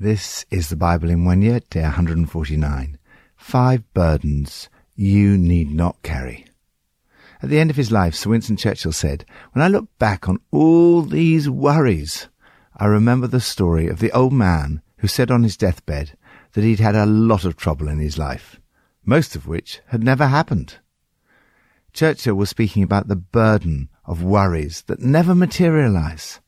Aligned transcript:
This 0.00 0.44
is 0.50 0.70
the 0.70 0.76
Bible 0.76 1.08
in 1.08 1.24
one 1.24 1.40
year, 1.40 1.60
day 1.70 1.82
149. 1.82 2.98
Five 3.36 3.94
burdens 3.94 4.68
you 4.96 5.38
need 5.38 5.70
not 5.70 6.02
carry. 6.02 6.46
At 7.40 7.48
the 7.48 7.60
end 7.60 7.70
of 7.70 7.76
his 7.76 7.92
life, 7.92 8.16
Sir 8.16 8.30
Winston 8.30 8.56
Churchill 8.56 8.90
said, 8.90 9.24
When 9.52 9.62
I 9.62 9.68
look 9.68 9.96
back 10.00 10.28
on 10.28 10.40
all 10.50 11.02
these 11.02 11.48
worries, 11.48 12.26
I 12.76 12.86
remember 12.86 13.28
the 13.28 13.38
story 13.38 13.86
of 13.86 14.00
the 14.00 14.10
old 14.10 14.32
man 14.32 14.82
who 14.96 15.06
said 15.06 15.30
on 15.30 15.44
his 15.44 15.56
deathbed 15.56 16.18
that 16.54 16.64
he'd 16.64 16.80
had 16.80 16.96
a 16.96 17.06
lot 17.06 17.44
of 17.44 17.56
trouble 17.56 17.86
in 17.86 18.00
his 18.00 18.18
life, 18.18 18.58
most 19.04 19.36
of 19.36 19.46
which 19.46 19.80
had 19.86 20.02
never 20.02 20.26
happened. 20.26 20.78
Churchill 21.92 22.34
was 22.34 22.50
speaking 22.50 22.82
about 22.82 23.06
the 23.06 23.14
burden 23.14 23.88
of 24.04 24.24
worries 24.24 24.82
that 24.88 24.98
never 24.98 25.36
materialize. 25.36 26.40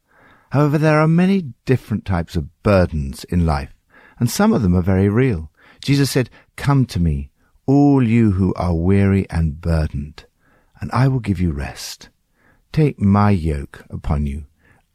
However, 0.51 0.79
there 0.79 1.01
are 1.01 1.09
many 1.09 1.53
different 1.65 2.05
types 2.05 2.37
of 2.37 2.62
burdens 2.62 3.25
in 3.25 3.47
life, 3.47 3.75
and 4.19 4.31
some 4.31 4.53
of 4.53 4.62
them 4.62 4.77
are 4.77 4.83
very 4.83 5.09
real. 5.09 5.51
Jesus 5.83 6.11
said, 6.11 6.30
Come 6.57 6.87
to 6.87 7.01
me, 7.01 7.30
all 7.66 8.03
you 8.03 8.33
who 8.33 8.55
are 8.55 8.75
weary 8.75 9.29
and 9.29 9.61
burdened, 9.61 10.25
and 10.80 10.91
I 10.93 11.09
will 11.09 11.20
give 11.20 11.41
you 11.41 11.53
rest. 11.53 12.11
Take 12.73 13.01
my 13.01 13.30
yoke 13.30 13.84
upon 13.91 14.27
you, 14.27 14.47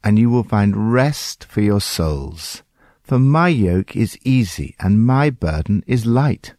and 0.02 0.18
you 0.18 0.30
will 0.30 0.44
find 0.44 0.92
rest 0.92 1.44
for 1.44 1.60
your 1.60 1.80
souls. 1.80 2.62
For 3.02 3.18
my 3.18 3.48
yoke 3.48 3.94
is 3.96 4.18
easy, 4.22 4.74
and 4.80 5.04
my 5.04 5.30
burden 5.30 5.84
is 5.86 6.06
light. 6.06 6.54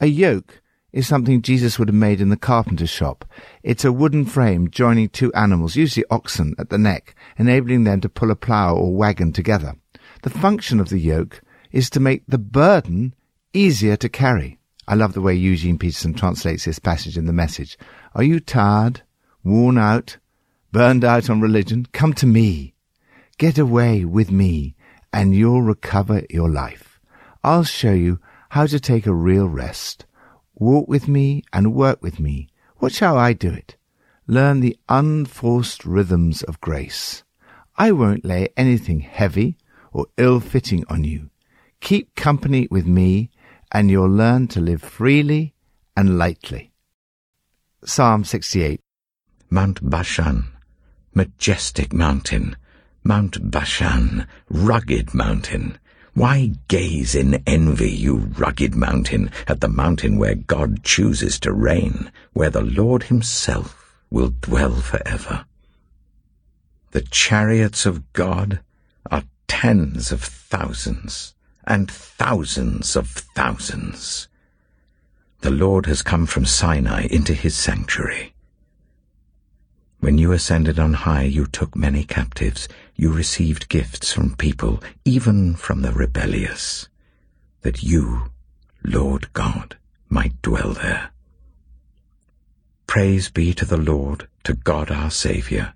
A 0.00 0.06
yoke 0.06 0.60
is 0.96 1.06
something 1.06 1.42
Jesus 1.42 1.78
would 1.78 1.88
have 1.88 1.94
made 1.94 2.22
in 2.22 2.30
the 2.30 2.38
carpenter's 2.38 2.88
shop. 2.88 3.26
It's 3.62 3.84
a 3.84 3.92
wooden 3.92 4.24
frame 4.24 4.70
joining 4.70 5.10
two 5.10 5.30
animals, 5.34 5.76
usually 5.76 6.06
oxen, 6.10 6.54
at 6.58 6.70
the 6.70 6.78
neck, 6.78 7.14
enabling 7.36 7.84
them 7.84 8.00
to 8.00 8.08
pull 8.08 8.30
a 8.30 8.34
plough 8.34 8.74
or 8.74 8.96
wagon 8.96 9.30
together. 9.30 9.74
The 10.22 10.30
function 10.30 10.80
of 10.80 10.88
the 10.88 10.98
yoke 10.98 11.42
is 11.70 11.90
to 11.90 12.00
make 12.00 12.22
the 12.26 12.38
burden 12.38 13.14
easier 13.52 13.94
to 13.96 14.08
carry. 14.08 14.58
I 14.88 14.94
love 14.94 15.12
the 15.12 15.20
way 15.20 15.34
Eugene 15.34 15.76
Peterson 15.76 16.14
translates 16.14 16.64
this 16.64 16.78
passage 16.78 17.18
in 17.18 17.26
the 17.26 17.32
message. 17.34 17.76
Are 18.14 18.22
you 18.22 18.40
tired, 18.40 19.02
worn 19.44 19.76
out, 19.76 20.16
burned 20.72 21.04
out 21.04 21.28
on 21.28 21.42
religion? 21.42 21.86
Come 21.92 22.14
to 22.14 22.26
me. 22.26 22.72
Get 23.36 23.58
away 23.58 24.06
with 24.06 24.30
me, 24.30 24.76
and 25.12 25.36
you'll 25.36 25.60
recover 25.60 26.22
your 26.30 26.48
life. 26.48 26.98
I'll 27.44 27.64
show 27.64 27.92
you 27.92 28.18
how 28.48 28.64
to 28.64 28.80
take 28.80 29.06
a 29.06 29.12
real 29.12 29.46
rest 29.46 30.05
Walk 30.58 30.88
with 30.88 31.06
me 31.06 31.42
and 31.52 31.74
work 31.74 32.02
with 32.02 32.18
me. 32.18 32.48
Watch 32.80 33.00
how 33.00 33.16
I 33.16 33.32
do 33.32 33.50
it. 33.50 33.76
Learn 34.26 34.60
the 34.60 34.78
unforced 34.88 35.84
rhythms 35.84 36.42
of 36.42 36.60
grace. 36.60 37.24
I 37.76 37.92
won't 37.92 38.24
lay 38.24 38.48
anything 38.56 39.00
heavy 39.00 39.58
or 39.92 40.06
ill-fitting 40.16 40.84
on 40.88 41.04
you. 41.04 41.30
Keep 41.80 42.14
company 42.14 42.68
with 42.70 42.86
me 42.86 43.30
and 43.70 43.90
you'll 43.90 44.08
learn 44.08 44.48
to 44.48 44.60
live 44.60 44.82
freely 44.82 45.54
and 45.96 46.18
lightly. 46.18 46.72
Psalm 47.84 48.24
68 48.24 48.80
Mount 49.50 49.88
Bashan, 49.88 50.48
majestic 51.14 51.92
mountain, 51.92 52.56
Mount 53.04 53.50
Bashan, 53.50 54.26
rugged 54.48 55.14
mountain, 55.14 55.78
why 56.16 56.50
gaze 56.68 57.14
in 57.14 57.42
envy, 57.46 57.90
you 57.90 58.16
rugged 58.38 58.74
mountain, 58.74 59.30
at 59.46 59.60
the 59.60 59.68
mountain 59.68 60.16
where 60.16 60.34
God 60.34 60.82
chooses 60.82 61.38
to 61.40 61.52
reign, 61.52 62.10
where 62.32 62.48
the 62.48 62.62
Lord 62.62 63.02
himself 63.02 63.94
will 64.08 64.32
dwell 64.40 64.76
forever? 64.76 65.44
The 66.92 67.02
chariots 67.02 67.84
of 67.84 68.14
God 68.14 68.60
are 69.10 69.24
tens 69.46 70.10
of 70.10 70.22
thousands 70.22 71.34
and 71.64 71.90
thousands 71.90 72.96
of 72.96 73.10
thousands. 73.10 74.28
The 75.42 75.50
Lord 75.50 75.84
has 75.84 76.00
come 76.00 76.24
from 76.24 76.46
Sinai 76.46 77.08
into 77.10 77.34
his 77.34 77.54
sanctuary. 77.54 78.32
When 80.00 80.16
you 80.16 80.32
ascended 80.32 80.78
on 80.78 80.94
high, 80.94 81.24
you 81.24 81.44
took 81.44 81.76
many 81.76 82.04
captives. 82.04 82.68
You 82.96 83.12
received 83.12 83.68
gifts 83.68 84.12
from 84.12 84.36
people, 84.36 84.82
even 85.04 85.54
from 85.54 85.82
the 85.82 85.92
rebellious, 85.92 86.88
that 87.60 87.82
you, 87.82 88.30
Lord 88.82 89.32
God, 89.34 89.76
might 90.08 90.40
dwell 90.40 90.72
there. 90.72 91.10
Praise 92.86 93.28
be 93.28 93.52
to 93.52 93.66
the 93.66 93.76
Lord, 93.76 94.28
to 94.44 94.54
God 94.54 94.90
our 94.90 95.10
Saviour, 95.10 95.74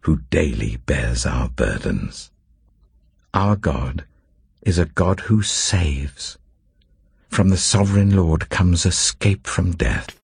who 0.00 0.20
daily 0.28 0.76
bears 0.76 1.24
our 1.24 1.48
burdens. 1.48 2.30
Our 3.32 3.56
God 3.56 4.04
is 4.60 4.78
a 4.78 4.84
God 4.84 5.20
who 5.20 5.42
saves. 5.42 6.36
From 7.28 7.48
the 7.48 7.56
sovereign 7.56 8.14
Lord 8.14 8.50
comes 8.50 8.84
escape 8.84 9.46
from 9.46 9.72
death. 9.72 10.20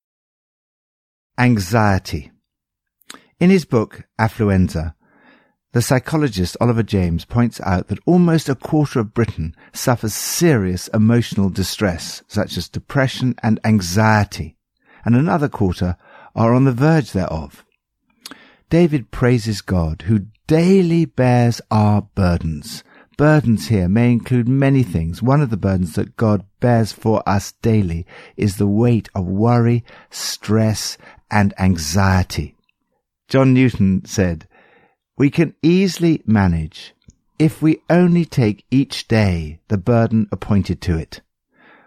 Anxiety. 1.39 2.31
In 3.39 3.49
his 3.49 3.65
book, 3.65 4.03
Affluenza, 4.21 4.95
the 5.73 5.83
psychologist 5.83 6.57
Oliver 6.61 6.83
James 6.83 7.25
points 7.25 7.61
out 7.61 7.89
that 7.89 8.01
almost 8.05 8.49
a 8.49 8.57
quarter 8.57 8.99
of 8.99 9.15
Britain 9.15 9.55
suffers 9.73 10.15
serious 10.15 10.89
emotional 10.89 11.49
distress, 11.49 12.23
such 12.27 12.57
as 12.57 12.69
depression 12.69 13.37
and 13.43 13.61
anxiety, 13.65 14.57
and 15.05 15.15
another 15.15 15.49
quarter 15.49 15.97
are 16.35 16.55
on 16.55 16.65
the 16.65 16.73
verge 16.73 17.13
thereof. 17.13 17.65
David 18.69 19.11
praises 19.11 19.61
God, 19.61 20.03
who 20.03 20.27
daily 20.47 21.05
bears 21.05 21.61
our 21.71 22.03
burdens. 22.03 22.83
Burdens 23.17 23.69
here 23.69 23.89
may 23.89 24.13
include 24.13 24.49
many 24.49 24.83
things. 24.83 25.23
One 25.23 25.41
of 25.41 25.51
the 25.51 25.57
burdens 25.57 25.95
that 25.95 26.17
God 26.17 26.45
bears 26.59 26.91
for 26.91 27.23
us 27.29 27.53
daily 27.63 28.07
is 28.37 28.57
the 28.57 28.67
weight 28.67 29.09
of 29.15 29.27
worry, 29.27 29.85
stress, 30.11 30.97
and 31.31 31.53
anxiety. 31.59 32.57
John 33.29 33.55
Newton 33.55 34.05
said, 34.05 34.49
We 35.21 35.29
can 35.29 35.55
easily 35.61 36.23
manage 36.25 36.95
if 37.39 37.61
we 37.61 37.83
only 37.91 38.25
take 38.25 38.65
each 38.71 39.07
day 39.07 39.61
the 39.69 39.77
burden 39.77 40.27
appointed 40.33 40.81
to 40.81 40.97
it. 40.97 41.21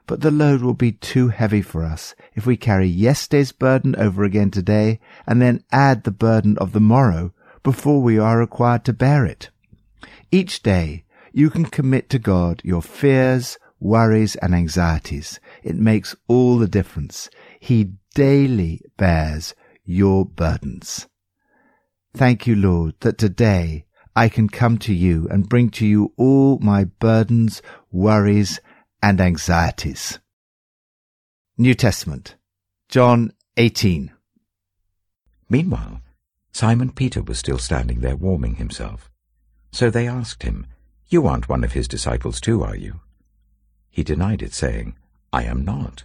But 0.05 0.21
the 0.21 0.29
load 0.29 0.61
will 0.61 0.75
be 0.75 0.91
too 0.91 1.29
heavy 1.29 1.63
for 1.63 1.83
us 1.83 2.13
if 2.35 2.45
we 2.45 2.57
carry 2.57 2.85
yesterday's 2.85 3.51
burden 3.51 3.95
over 3.95 4.23
again 4.23 4.51
today 4.51 4.99
and 5.25 5.41
then 5.41 5.63
add 5.71 6.03
the 6.03 6.11
burden 6.11 6.59
of 6.59 6.73
the 6.73 6.79
morrow 6.79 7.33
before 7.63 8.03
we 8.03 8.19
are 8.19 8.37
required 8.37 8.85
to 8.85 8.93
bear 8.93 9.25
it. 9.25 9.49
Each 10.31 10.61
day 10.61 11.03
you 11.31 11.49
can 11.49 11.65
commit 11.65 12.11
to 12.11 12.19
God 12.19 12.61
your 12.63 12.83
fears, 12.83 13.57
worries 13.79 14.35
and 14.43 14.53
anxieties. 14.53 15.39
It 15.63 15.75
makes 15.75 16.15
all 16.27 16.59
the 16.59 16.67
difference. 16.67 17.31
He 17.59 17.93
daily 18.13 18.81
bears 18.95 19.55
your 19.83 20.23
burdens. 20.23 21.07
Thank 22.15 22.45
you, 22.45 22.55
Lord, 22.55 22.93
that 22.99 23.17
today 23.17 23.85
I 24.15 24.29
can 24.29 24.47
come 24.47 24.77
to 24.79 24.93
you 24.93 25.27
and 25.31 25.49
bring 25.49 25.69
to 25.71 25.85
you 25.85 26.13
all 26.15 26.59
my 26.59 26.83
burdens, 26.83 27.63
worries, 27.91 28.59
and 29.01 29.19
anxieties. 29.19 30.19
New 31.57 31.73
Testament, 31.73 32.35
John 32.87 33.33
18. 33.57 34.11
Meanwhile, 35.49 36.01
Simon 36.51 36.91
Peter 36.91 37.23
was 37.23 37.39
still 37.39 37.57
standing 37.57 38.01
there 38.01 38.15
warming 38.15 38.55
himself. 38.55 39.09
So 39.71 39.89
they 39.89 40.07
asked 40.07 40.43
him, 40.43 40.67
You 41.07 41.25
aren't 41.25 41.49
one 41.49 41.63
of 41.63 41.73
his 41.73 41.87
disciples 41.87 42.39
too, 42.39 42.63
are 42.63 42.75
you? 42.75 42.99
He 43.89 44.03
denied 44.03 44.43
it, 44.43 44.53
saying, 44.53 44.95
I 45.31 45.43
am 45.45 45.65
not. 45.65 46.03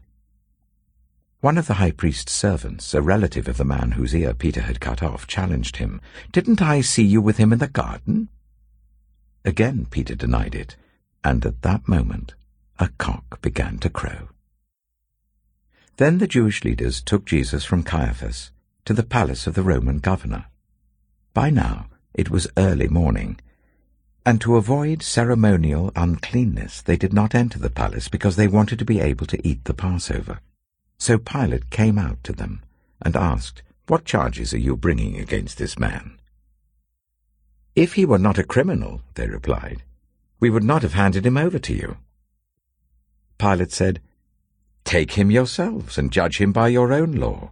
One 1.41 1.57
of 1.57 1.69
the 1.69 1.75
high 1.75 1.93
priest's 1.93 2.33
servants, 2.33 2.93
a 2.95 3.01
relative 3.01 3.47
of 3.47 3.59
the 3.59 3.65
man 3.65 3.93
whose 3.93 4.13
ear 4.13 4.35
Peter 4.35 4.63
had 4.63 4.81
cut 4.81 5.05
off, 5.05 5.29
challenged 5.29 5.77
him. 5.77 6.01
Didn't 6.33 6.61
I 6.61 6.81
see 6.81 7.05
you 7.05 7.21
with 7.21 7.37
him 7.37 7.53
in 7.53 7.61
the 7.61 7.69
garden? 7.69 8.29
Again 9.45 9.87
Peter 9.89 10.17
denied 10.17 10.57
it, 10.57 10.75
and 11.23 11.47
at 11.47 11.63
that 11.63 11.87
moment 11.87 12.35
a 12.81 12.89
cock 12.99 13.41
began 13.41 13.79
to 13.79 13.89
crow. 13.89 14.31
Then 15.97 16.19
the 16.19 16.27
Jewish 16.27 16.65
leaders 16.65 17.01
took 17.01 17.25
Jesus 17.25 17.65
from 17.65 17.85
Caiaphas 17.85 18.51
to 18.85 18.93
the 18.93 19.05
palace 19.05 19.47
of 19.47 19.55
the 19.55 19.63
Roman 19.63 20.01
governor. 20.01 20.47
By 21.35 21.51
now 21.51 21.87
it 22.15 22.31
was 22.31 22.49
early 22.57 22.89
morning, 22.89 23.39
and 24.27 24.41
to 24.41 24.57
avoid 24.57 25.05
ceremonial 25.05 25.93
uncleanness 25.95 26.83
they 26.83 26.97
did 26.97 27.13
not 27.13 27.37
enter 27.37 27.61
the 27.61 27.71
palace 27.71 28.09
because 28.09 28.35
they 28.35 28.49
wanted 28.49 28.81
to 28.81 28.85
be 28.85 28.99
able 28.99 29.27
to 29.27 29.47
eat 29.47 29.67
the 29.67 29.75
Passover. 29.75 30.41
So 30.99 31.19
Pilate 31.19 31.71
came 31.71 31.99
out 31.99 32.23
to 32.25 32.33
them 32.33 32.63
and 33.01 33.17
asked, 33.17 33.63
What 33.87 34.05
charges 34.05 34.53
are 34.53 34.59
you 34.59 34.77
bringing 34.77 35.19
against 35.19 35.59
this 35.59 35.79
man? 35.79 36.19
If 37.75 37.95
he 37.95 38.05
were 38.05 38.19
not 38.19 38.39
a 38.39 38.45
criminal, 38.45 39.03
they 39.15 39.29
replied, 39.29 39.83
we 40.41 40.51
would 40.51 40.65
not 40.65 40.83
have 40.83 40.95
handed 40.95 41.27
him 41.27 41.37
over 41.37 41.59
to 41.59 41.75
you. 41.75 41.97
Pilate 43.39 43.73
said, 43.73 44.01
Take 44.85 45.13
him 45.13 45.31
yourselves 45.31 45.99
and 45.99 46.13
judge 46.13 46.41
him 46.41 46.53
by 46.53 46.69
your 46.69 46.93
own 46.93 47.13
law. 47.13 47.51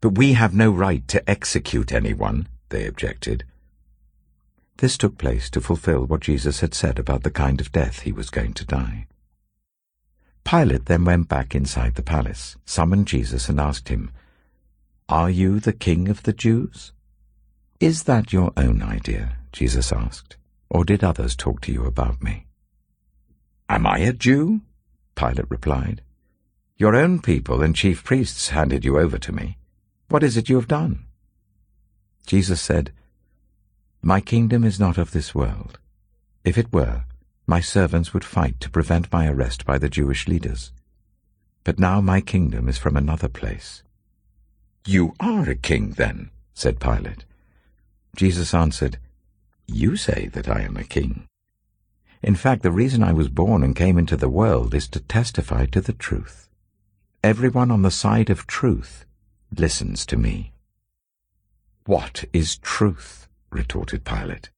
But 0.00 0.18
we 0.18 0.32
have 0.34 0.54
no 0.54 0.70
right 0.70 1.06
to 1.08 1.28
execute 1.30 1.92
anyone, 1.92 2.48
they 2.70 2.86
objected. 2.86 3.44
This 4.78 4.96
took 4.96 5.18
place 5.18 5.50
to 5.50 5.60
fulfill 5.60 6.04
what 6.06 6.20
Jesus 6.20 6.60
had 6.60 6.74
said 6.74 6.98
about 6.98 7.22
the 7.22 7.30
kind 7.30 7.60
of 7.60 7.72
death 7.72 8.00
he 8.00 8.12
was 8.12 8.30
going 8.30 8.54
to 8.54 8.64
die. 8.64 9.06
Pilate 10.44 10.86
then 10.86 11.04
went 11.04 11.28
back 11.28 11.54
inside 11.54 11.94
the 11.94 12.02
palace, 12.02 12.56
summoned 12.64 13.06
Jesus, 13.06 13.48
and 13.48 13.60
asked 13.60 13.88
him, 13.88 14.10
Are 15.08 15.30
you 15.30 15.60
the 15.60 15.72
king 15.72 16.08
of 16.08 16.22
the 16.22 16.32
Jews? 16.32 16.92
Is 17.78 18.04
that 18.04 18.32
your 18.32 18.52
own 18.56 18.82
idea? 18.82 19.38
Jesus 19.52 19.92
asked, 19.92 20.36
or 20.68 20.84
did 20.84 21.02
others 21.02 21.34
talk 21.34 21.60
to 21.62 21.72
you 21.72 21.84
about 21.84 22.22
me? 22.22 22.46
Am 23.68 23.86
I 23.86 23.98
a 23.98 24.12
Jew? 24.12 24.62
Pilate 25.14 25.50
replied. 25.50 26.02
Your 26.76 26.96
own 26.96 27.20
people 27.20 27.62
and 27.62 27.76
chief 27.76 28.04
priests 28.04 28.48
handed 28.48 28.84
you 28.84 28.98
over 28.98 29.18
to 29.18 29.32
me. 29.32 29.58
What 30.08 30.22
is 30.22 30.36
it 30.36 30.48
you 30.48 30.56
have 30.56 30.68
done? 30.68 31.06
Jesus 32.26 32.60
said, 32.60 32.92
My 34.02 34.20
kingdom 34.20 34.64
is 34.64 34.80
not 34.80 34.98
of 34.98 35.10
this 35.10 35.34
world. 35.34 35.78
If 36.44 36.56
it 36.56 36.72
were, 36.72 37.04
my 37.50 37.60
servants 37.60 38.14
would 38.14 38.22
fight 38.22 38.60
to 38.60 38.70
prevent 38.70 39.12
my 39.12 39.26
arrest 39.26 39.66
by 39.66 39.76
the 39.76 39.88
Jewish 39.88 40.28
leaders. 40.28 40.70
But 41.64 41.80
now 41.80 42.00
my 42.00 42.20
kingdom 42.20 42.68
is 42.68 42.78
from 42.78 42.96
another 42.96 43.28
place. 43.28 43.82
You 44.86 45.14
are 45.18 45.50
a 45.50 45.56
king, 45.56 45.90
then, 45.90 46.30
said 46.54 46.78
Pilate. 46.78 47.24
Jesus 48.14 48.54
answered, 48.54 48.98
You 49.66 49.96
say 49.96 50.30
that 50.32 50.48
I 50.48 50.60
am 50.60 50.76
a 50.76 50.84
king. 50.84 51.26
In 52.22 52.36
fact, 52.36 52.62
the 52.62 52.70
reason 52.70 53.02
I 53.02 53.12
was 53.12 53.28
born 53.28 53.64
and 53.64 53.74
came 53.74 53.98
into 53.98 54.16
the 54.16 54.28
world 54.28 54.72
is 54.72 54.86
to 54.86 55.00
testify 55.00 55.66
to 55.66 55.80
the 55.80 55.92
truth. 55.92 56.48
Everyone 57.24 57.72
on 57.72 57.82
the 57.82 57.90
side 57.90 58.30
of 58.30 58.46
truth 58.46 59.04
listens 59.58 60.06
to 60.06 60.16
me. 60.16 60.52
What 61.84 62.26
is 62.32 62.58
truth? 62.58 63.26
retorted 63.50 64.04
Pilate. 64.04 64.50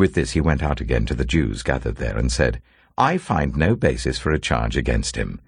With 0.00 0.14
this 0.14 0.30
he 0.30 0.40
went 0.40 0.62
out 0.62 0.80
again 0.80 1.04
to 1.06 1.14
the 1.14 1.26
Jews 1.26 1.62
gathered 1.62 1.96
there 1.96 2.16
and 2.16 2.32
said, 2.32 2.62
I 2.96 3.18
find 3.18 3.54
no 3.54 3.76
basis 3.76 4.18
for 4.18 4.32
a 4.32 4.38
charge 4.38 4.74
against 4.74 5.14
him. 5.14 5.42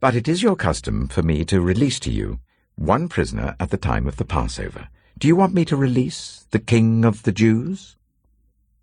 But 0.00 0.14
it 0.14 0.26
is 0.26 0.42
your 0.42 0.56
custom 0.56 1.06
for 1.06 1.22
me 1.22 1.44
to 1.44 1.60
release 1.60 2.00
to 2.00 2.10
you 2.10 2.40
one 2.76 3.10
prisoner 3.10 3.54
at 3.60 3.68
the 3.68 3.76
time 3.76 4.06
of 4.06 4.16
the 4.16 4.24
Passover. 4.24 4.88
Do 5.18 5.28
you 5.28 5.36
want 5.36 5.52
me 5.52 5.66
to 5.66 5.76
release 5.76 6.46
the 6.50 6.60
King 6.60 7.04
of 7.04 7.24
the 7.24 7.30
Jews? 7.30 7.96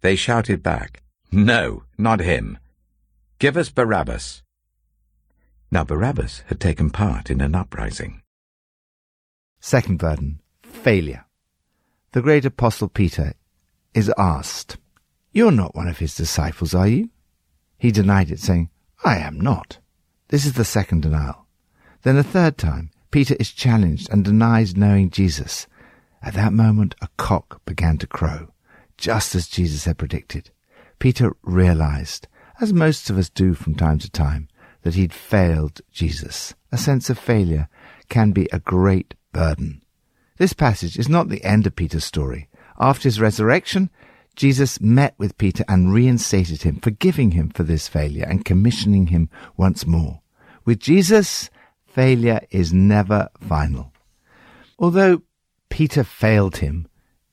They 0.02 0.16
shouted 0.16 0.62
back, 0.62 1.02
No, 1.32 1.82
not 1.98 2.20
him. 2.20 2.60
Give 3.40 3.58
us 3.58 3.72
Barabbas. 3.72 4.44
Now 5.72 5.84
Barabbas 5.84 6.44
had 6.46 6.60
taken 6.60 6.92
part 6.92 7.32
in 7.32 7.42
an 7.42 7.56
uprising. 7.56 8.22
Second 9.60 9.98
burden, 9.98 10.42
failure. 10.62 11.26
The 12.12 12.22
great 12.22 12.46
apostle 12.46 12.88
Peter 12.88 13.34
is 13.96 14.14
asked, 14.16 14.78
you're 15.32 15.52
not 15.52 15.76
one 15.76 15.88
of 15.88 16.00
his 16.00 16.16
disciples, 16.16 16.74
are 16.74 16.88
you? 16.88 17.10
He 17.78 17.92
denied 17.92 18.32
it, 18.32 18.40
saying, 18.40 18.70
I 19.04 19.18
am 19.18 19.40
not. 19.40 19.80
This 20.28 20.46
is 20.46 20.54
the 20.54 20.66
second 20.66 21.02
denial. 21.02 21.48
Then 22.04 22.18
a 22.18 22.24
third 22.24 22.58
time, 22.58 22.92
Peter 23.12 23.36
is 23.40 23.52
challenged 23.52 24.10
and 24.10 24.24
denies 24.24 24.76
knowing 24.76 25.10
Jesus. 25.10 25.68
At 26.22 26.34
that 26.36 26.54
moment, 26.54 26.96
a 27.02 27.10
cock 27.18 27.62
began 27.66 27.98
to 28.00 28.08
crow, 28.08 28.50
just 28.98 29.36
as 29.36 29.48
Jesus 29.48 29.86
had 29.86 29.98
predicted. 29.98 30.52
Peter 31.00 31.36
realized, 31.44 32.28
as 32.60 32.74
most 32.74 33.10
of 33.10 33.18
us 33.18 33.30
do 33.30 33.54
from 33.54 33.76
time 33.76 34.00
to 34.00 34.10
time, 34.10 34.48
that 34.84 34.96
he'd 34.96 35.14
failed 35.14 35.82
Jesus. 35.92 36.54
A 36.72 36.78
sense 36.78 37.10
of 37.10 37.18
failure 37.18 37.70
can 38.10 38.32
be 38.32 38.48
a 38.52 38.60
great 38.60 39.16
burden. 39.32 39.82
This 40.38 40.54
passage 40.54 40.98
is 40.98 41.10
not 41.10 41.30
the 41.30 41.44
end 41.44 41.68
of 41.68 41.76
Peter's 41.76 42.06
story. 42.06 42.50
After 42.80 43.04
his 43.04 43.20
resurrection, 43.20 43.90
Jesus 44.36 44.80
met 44.80 45.14
with 45.18 45.38
Peter 45.38 45.64
and 45.68 45.94
reinstated 45.94 46.64
him, 46.64 46.78
forgiving 46.78 47.32
him 47.32 47.50
for 47.50 47.64
this 47.64 47.88
failure 47.88 48.26
and 48.26 48.46
commissioning 48.46 49.08
him 49.08 49.30
once 49.58 49.86
more. 49.86 50.22
With 50.66 50.80
Jesus, 50.80 51.50
failure 51.86 52.42
is 52.50 52.74
never 52.74 53.30
final. 53.40 53.92
Although 54.80 55.24
Peter 55.70 56.04
failed 56.04 56.58
him, 56.58 56.88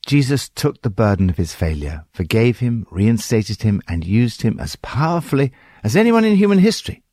Jesus 0.05 0.49
took 0.49 0.81
the 0.81 0.89
burden 0.89 1.29
of 1.29 1.37
his 1.37 1.53
failure, 1.53 2.05
forgave 2.11 2.59
him, 2.59 2.87
reinstated 2.89 3.61
him, 3.61 3.81
and 3.87 4.05
used 4.05 4.41
him 4.41 4.59
as 4.59 4.75
powerfully 4.77 5.51
as 5.83 5.95
anyone 5.95 6.25
in 6.25 6.35
human 6.35 6.59
history. 6.59 7.03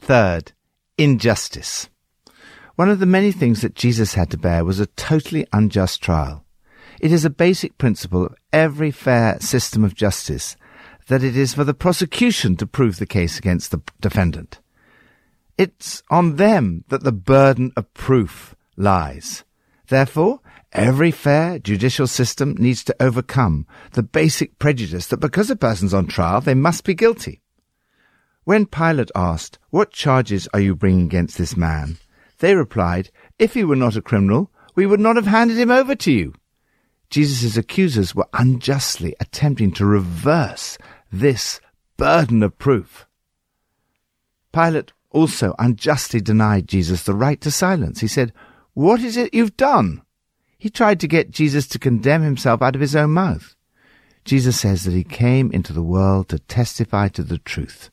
Third, 0.00 0.52
injustice. 0.96 1.88
One 2.76 2.90
of 2.90 2.98
the 2.98 3.06
many 3.06 3.32
things 3.32 3.62
that 3.62 3.74
Jesus 3.74 4.14
had 4.14 4.30
to 4.30 4.36
bear 4.36 4.64
was 4.64 4.80
a 4.80 4.86
totally 4.86 5.46
unjust 5.52 6.02
trial. 6.02 6.43
It 7.04 7.12
is 7.12 7.26
a 7.26 7.28
basic 7.28 7.76
principle 7.76 8.24
of 8.24 8.34
every 8.50 8.90
fair 8.90 9.38
system 9.38 9.84
of 9.84 9.94
justice 9.94 10.56
that 11.08 11.22
it 11.22 11.36
is 11.36 11.52
for 11.52 11.62
the 11.62 11.74
prosecution 11.74 12.56
to 12.56 12.66
prove 12.66 12.96
the 12.96 13.04
case 13.04 13.38
against 13.38 13.70
the 13.70 13.82
defendant. 14.00 14.58
It's 15.58 16.02
on 16.08 16.36
them 16.36 16.82
that 16.88 17.04
the 17.04 17.12
burden 17.12 17.72
of 17.76 17.92
proof 17.92 18.54
lies. 18.78 19.44
Therefore, 19.88 20.40
every 20.72 21.10
fair 21.10 21.58
judicial 21.58 22.06
system 22.06 22.54
needs 22.58 22.82
to 22.84 22.96
overcome 22.98 23.66
the 23.92 24.02
basic 24.02 24.58
prejudice 24.58 25.08
that 25.08 25.18
because 25.18 25.50
a 25.50 25.56
person's 25.56 25.92
on 25.92 26.06
trial, 26.06 26.40
they 26.40 26.54
must 26.54 26.84
be 26.84 26.94
guilty. 26.94 27.42
When 28.44 28.64
Pilate 28.64 29.10
asked, 29.14 29.58
What 29.68 29.92
charges 29.92 30.48
are 30.54 30.60
you 30.60 30.74
bringing 30.74 31.04
against 31.04 31.36
this 31.36 31.54
man? 31.54 31.98
they 32.38 32.54
replied, 32.54 33.10
If 33.38 33.52
he 33.52 33.62
were 33.62 33.76
not 33.76 33.94
a 33.94 34.00
criminal, 34.00 34.50
we 34.74 34.86
would 34.86 35.00
not 35.00 35.16
have 35.16 35.26
handed 35.26 35.58
him 35.58 35.70
over 35.70 35.94
to 35.96 36.10
you. 36.10 36.32
Jesus' 37.14 37.56
accusers 37.56 38.12
were 38.12 38.26
unjustly 38.32 39.14
attempting 39.20 39.70
to 39.74 39.86
reverse 39.86 40.76
this 41.12 41.60
burden 41.96 42.42
of 42.42 42.58
proof. 42.58 43.06
Pilate 44.52 44.92
also 45.10 45.54
unjustly 45.60 46.20
denied 46.20 46.66
Jesus 46.66 47.04
the 47.04 47.14
right 47.14 47.40
to 47.40 47.52
silence. 47.52 48.00
He 48.00 48.08
said, 48.08 48.32
What 48.72 48.98
is 48.98 49.16
it 49.16 49.32
you've 49.32 49.56
done? 49.56 50.02
He 50.58 50.68
tried 50.68 50.98
to 50.98 51.06
get 51.06 51.30
Jesus 51.30 51.68
to 51.68 51.78
condemn 51.78 52.22
himself 52.22 52.60
out 52.60 52.74
of 52.74 52.80
his 52.80 52.96
own 52.96 53.12
mouth. 53.12 53.54
Jesus 54.24 54.58
says 54.58 54.82
that 54.82 54.90
he 54.94 55.04
came 55.04 55.52
into 55.52 55.72
the 55.72 55.84
world 55.84 56.28
to 56.30 56.40
testify 56.40 57.06
to 57.10 57.22
the 57.22 57.38
truth. 57.38 57.90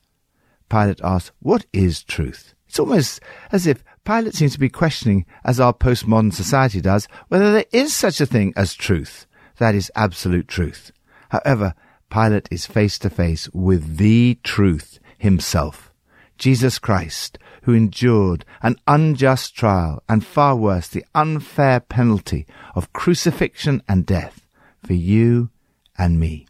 Pilate 0.68 1.00
asked, 1.04 1.32
What 1.44 1.68
is 1.72 2.04
truth? 2.04 2.56
It's 2.68 2.80
almost 2.80 3.20
as 3.52 3.68
if 3.68 3.84
Pilate 4.04 4.34
seems 4.34 4.54
to 4.54 4.60
be 4.60 4.70
questioning, 4.70 5.26
as 5.44 5.60
our 5.60 5.74
postmodern 5.74 6.34
society 6.34 6.82
does, 6.82 7.08
whether 7.28 7.52
there 7.52 7.66
is 7.72 7.96
such 7.96 8.20
a 8.20 8.26
thing 8.26 8.54
as 8.56 8.74
truth. 8.74 9.28
That 9.58 9.76
is 9.76 9.92
absolute 9.96 10.48
truth. 10.48 10.92
However, 11.30 11.76
Pilate 12.10 12.48
is 12.52 12.66
face 12.66 12.98
to 13.00 13.10
face 13.10 13.48
with 13.54 13.98
the 13.98 14.40
truth 14.44 15.00
himself. 15.18 15.92
Jesus 16.38 16.80
Christ, 16.80 17.38
who 17.64 17.74
endured 17.74 18.44
an 18.64 18.76
unjust 18.88 19.56
trial 19.56 20.02
and 20.10 20.26
far 20.26 20.56
worse, 20.56 20.88
the 20.88 21.06
unfair 21.14 21.80
penalty 21.80 22.48
of 22.74 22.92
crucifixion 22.94 23.84
and 23.88 24.06
death 24.06 24.48
for 24.84 24.94
you 24.94 25.52
and 25.98 26.20
me. 26.20 26.48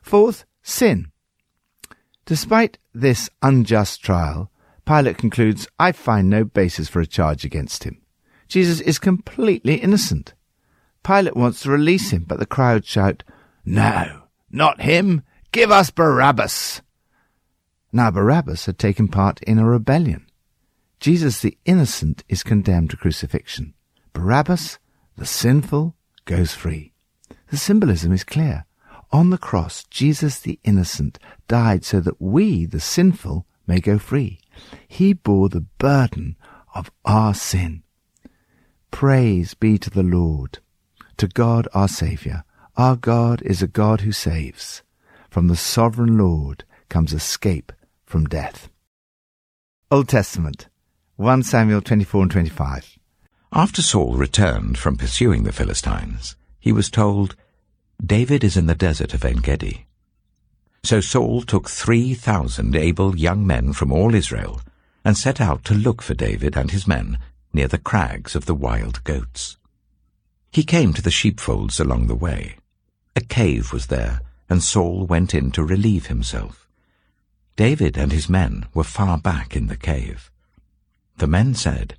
Fourth, 0.00 0.46
sin. 0.62 1.12
Despite 2.24 2.78
this 2.94 3.28
unjust 3.42 4.02
trial, 4.02 4.50
Pilate 4.84 5.18
concludes, 5.18 5.68
I 5.78 5.92
find 5.92 6.28
no 6.28 6.44
basis 6.44 6.88
for 6.88 7.00
a 7.00 7.06
charge 7.06 7.44
against 7.44 7.84
him. 7.84 8.02
Jesus 8.48 8.80
is 8.80 8.98
completely 8.98 9.76
innocent. 9.76 10.34
Pilate 11.04 11.36
wants 11.36 11.62
to 11.62 11.70
release 11.70 12.10
him, 12.10 12.24
but 12.26 12.38
the 12.38 12.46
crowd 12.46 12.84
shout, 12.84 13.24
No, 13.64 14.24
not 14.50 14.82
him! 14.82 15.22
Give 15.52 15.70
us 15.70 15.90
Barabbas! 15.90 16.82
Now 17.92 18.10
Barabbas 18.10 18.66
had 18.66 18.78
taken 18.78 19.08
part 19.08 19.42
in 19.42 19.58
a 19.58 19.66
rebellion. 19.66 20.26
Jesus 20.98 21.40
the 21.40 21.58
innocent 21.64 22.24
is 22.28 22.42
condemned 22.42 22.90
to 22.90 22.96
crucifixion. 22.96 23.74
Barabbas, 24.12 24.78
the 25.16 25.26
sinful, 25.26 25.94
goes 26.24 26.54
free. 26.54 26.92
The 27.50 27.56
symbolism 27.56 28.12
is 28.12 28.24
clear. 28.24 28.64
On 29.10 29.30
the 29.30 29.38
cross, 29.38 29.84
Jesus 29.84 30.40
the 30.40 30.58
innocent 30.64 31.18
died 31.48 31.84
so 31.84 32.00
that 32.00 32.20
we, 32.20 32.64
the 32.64 32.80
sinful, 32.80 33.46
may 33.66 33.80
go 33.80 33.98
free. 33.98 34.38
He 34.88 35.12
bore 35.12 35.48
the 35.48 35.66
burden 35.78 36.36
of 36.74 36.90
our 37.04 37.34
sin. 37.34 37.82
Praise 38.90 39.54
be 39.54 39.78
to 39.78 39.90
the 39.90 40.02
Lord, 40.02 40.58
to 41.16 41.26
God 41.26 41.68
our 41.74 41.88
Saviour. 41.88 42.44
Our 42.76 42.96
God 42.96 43.42
is 43.42 43.62
a 43.62 43.66
God 43.66 44.02
who 44.02 44.12
saves. 44.12 44.82
From 45.30 45.48
the 45.48 45.56
sovereign 45.56 46.18
Lord 46.18 46.64
comes 46.88 47.12
escape 47.12 47.72
from 48.04 48.26
death. 48.26 48.68
Old 49.90 50.08
Testament, 50.08 50.68
1 51.16 51.42
Samuel 51.42 51.80
24 51.80 52.22
and 52.22 52.30
25. 52.30 52.98
After 53.52 53.82
Saul 53.82 54.16
returned 54.16 54.78
from 54.78 54.96
pursuing 54.96 55.42
the 55.42 55.52
Philistines, 55.52 56.36
he 56.58 56.72
was 56.72 56.90
told, 56.90 57.36
David 58.04 58.42
is 58.42 58.56
in 58.56 58.66
the 58.66 58.74
desert 58.74 59.14
of 59.14 59.24
En-Gedi. 59.24 59.86
So 60.84 61.00
Saul 61.00 61.42
took 61.42 61.70
three 61.70 62.12
thousand 62.12 62.74
able 62.74 63.16
young 63.16 63.46
men 63.46 63.72
from 63.72 63.92
all 63.92 64.14
Israel 64.14 64.60
and 65.04 65.16
set 65.16 65.40
out 65.40 65.64
to 65.64 65.74
look 65.74 66.02
for 66.02 66.14
David 66.14 66.56
and 66.56 66.72
his 66.72 66.88
men 66.88 67.18
near 67.52 67.68
the 67.68 67.78
crags 67.78 68.34
of 68.34 68.46
the 68.46 68.54
wild 68.54 69.04
goats. 69.04 69.56
He 70.50 70.64
came 70.64 70.92
to 70.94 71.02
the 71.02 71.10
sheepfolds 71.10 71.78
along 71.78 72.08
the 72.08 72.16
way. 72.16 72.56
A 73.14 73.20
cave 73.20 73.72
was 73.72 73.86
there, 73.86 74.22
and 74.50 74.62
Saul 74.62 75.06
went 75.06 75.34
in 75.34 75.52
to 75.52 75.64
relieve 75.64 76.06
himself. 76.06 76.66
David 77.56 77.96
and 77.96 78.10
his 78.10 78.28
men 78.28 78.66
were 78.74 78.82
far 78.84 79.18
back 79.18 79.54
in 79.54 79.68
the 79.68 79.76
cave. 79.76 80.32
The 81.16 81.28
men 81.28 81.54
said, 81.54 81.96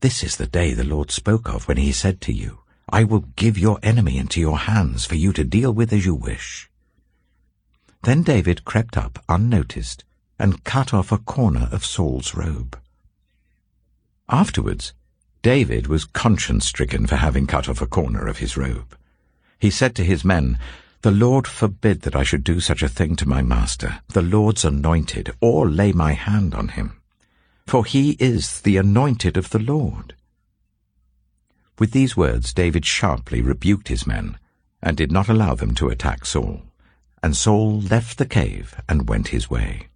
This 0.00 0.22
is 0.22 0.36
the 0.36 0.46
day 0.46 0.72
the 0.72 0.84
Lord 0.84 1.10
spoke 1.10 1.48
of 1.48 1.68
when 1.68 1.76
he 1.76 1.92
said 1.92 2.20
to 2.22 2.32
you, 2.32 2.60
I 2.88 3.04
will 3.04 3.24
give 3.36 3.58
your 3.58 3.78
enemy 3.82 4.16
into 4.16 4.40
your 4.40 4.58
hands 4.58 5.04
for 5.04 5.16
you 5.16 5.32
to 5.34 5.44
deal 5.44 5.72
with 5.72 5.92
as 5.92 6.06
you 6.06 6.14
wish. 6.14 6.70
Then 8.06 8.22
David 8.22 8.64
crept 8.64 8.96
up 8.96 9.18
unnoticed 9.28 10.04
and 10.38 10.62
cut 10.62 10.94
off 10.94 11.10
a 11.10 11.18
corner 11.18 11.68
of 11.72 11.84
Saul's 11.84 12.36
robe. 12.36 12.78
Afterwards, 14.28 14.94
David 15.42 15.88
was 15.88 16.04
conscience-stricken 16.04 17.08
for 17.08 17.16
having 17.16 17.48
cut 17.48 17.68
off 17.68 17.82
a 17.82 17.86
corner 17.88 18.28
of 18.28 18.38
his 18.38 18.56
robe. 18.56 18.96
He 19.58 19.70
said 19.70 19.96
to 19.96 20.04
his 20.04 20.24
men, 20.24 20.56
The 21.02 21.10
Lord 21.10 21.48
forbid 21.48 22.02
that 22.02 22.14
I 22.14 22.22
should 22.22 22.44
do 22.44 22.60
such 22.60 22.80
a 22.80 22.88
thing 22.88 23.16
to 23.16 23.28
my 23.28 23.42
master, 23.42 23.98
the 24.06 24.22
Lord's 24.22 24.64
anointed, 24.64 25.34
or 25.40 25.68
lay 25.68 25.90
my 25.90 26.12
hand 26.12 26.54
on 26.54 26.68
him. 26.68 27.00
For 27.66 27.84
he 27.84 28.12
is 28.20 28.60
the 28.60 28.76
anointed 28.76 29.36
of 29.36 29.50
the 29.50 29.58
Lord. 29.58 30.14
With 31.80 31.90
these 31.90 32.16
words 32.16 32.54
David 32.54 32.86
sharply 32.86 33.42
rebuked 33.42 33.88
his 33.88 34.06
men, 34.06 34.38
and 34.80 34.96
did 34.96 35.10
not 35.10 35.28
allow 35.28 35.56
them 35.56 35.74
to 35.74 35.88
attack 35.88 36.24
Saul. 36.24 36.62
And 37.22 37.36
Saul 37.36 37.80
left 37.80 38.18
the 38.18 38.26
cave 38.26 38.80
and 38.88 39.08
went 39.08 39.28
his 39.28 39.50
way. 39.50 39.88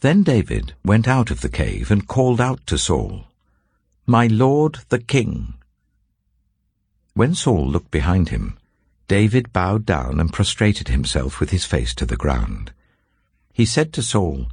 Then 0.00 0.22
David 0.22 0.74
went 0.84 1.08
out 1.08 1.30
of 1.30 1.40
the 1.40 1.48
cave 1.48 1.90
and 1.90 2.06
called 2.06 2.40
out 2.40 2.66
to 2.66 2.76
Saul, 2.76 3.24
My 4.06 4.26
lord 4.26 4.80
the 4.90 4.98
king. 4.98 5.54
When 7.14 7.34
Saul 7.34 7.66
looked 7.66 7.90
behind 7.90 8.28
him, 8.28 8.58
David 9.08 9.52
bowed 9.52 9.86
down 9.86 10.20
and 10.20 10.32
prostrated 10.32 10.88
himself 10.88 11.40
with 11.40 11.50
his 11.50 11.64
face 11.64 11.94
to 11.94 12.06
the 12.06 12.16
ground. 12.16 12.72
He 13.52 13.64
said 13.64 13.92
to 13.94 14.02
Saul, 14.02 14.48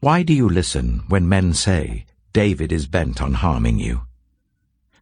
Why 0.00 0.22
do 0.22 0.32
you 0.32 0.48
listen 0.48 1.02
when 1.08 1.28
men 1.28 1.52
say, 1.52 2.06
David 2.32 2.72
is 2.72 2.86
bent 2.86 3.20
on 3.20 3.34
harming 3.34 3.78
you? 3.78 4.02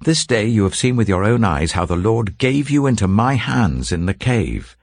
This 0.01 0.27
day 0.27 0.47
you 0.47 0.65
have 0.65 0.75
seen 0.75 0.97
with 0.97 1.09
your 1.09 1.23
own 1.23 1.45
eyes 1.45 1.73
how 1.73 1.87
the 1.87 1.95
Lord 1.95 2.39
gave 2.39 2.71
you 2.71 2.87
into 2.87 3.07
my 3.07 3.35
hands 3.35 3.93
in 3.93 4.07
the 4.07 4.15
cave. 4.15 4.77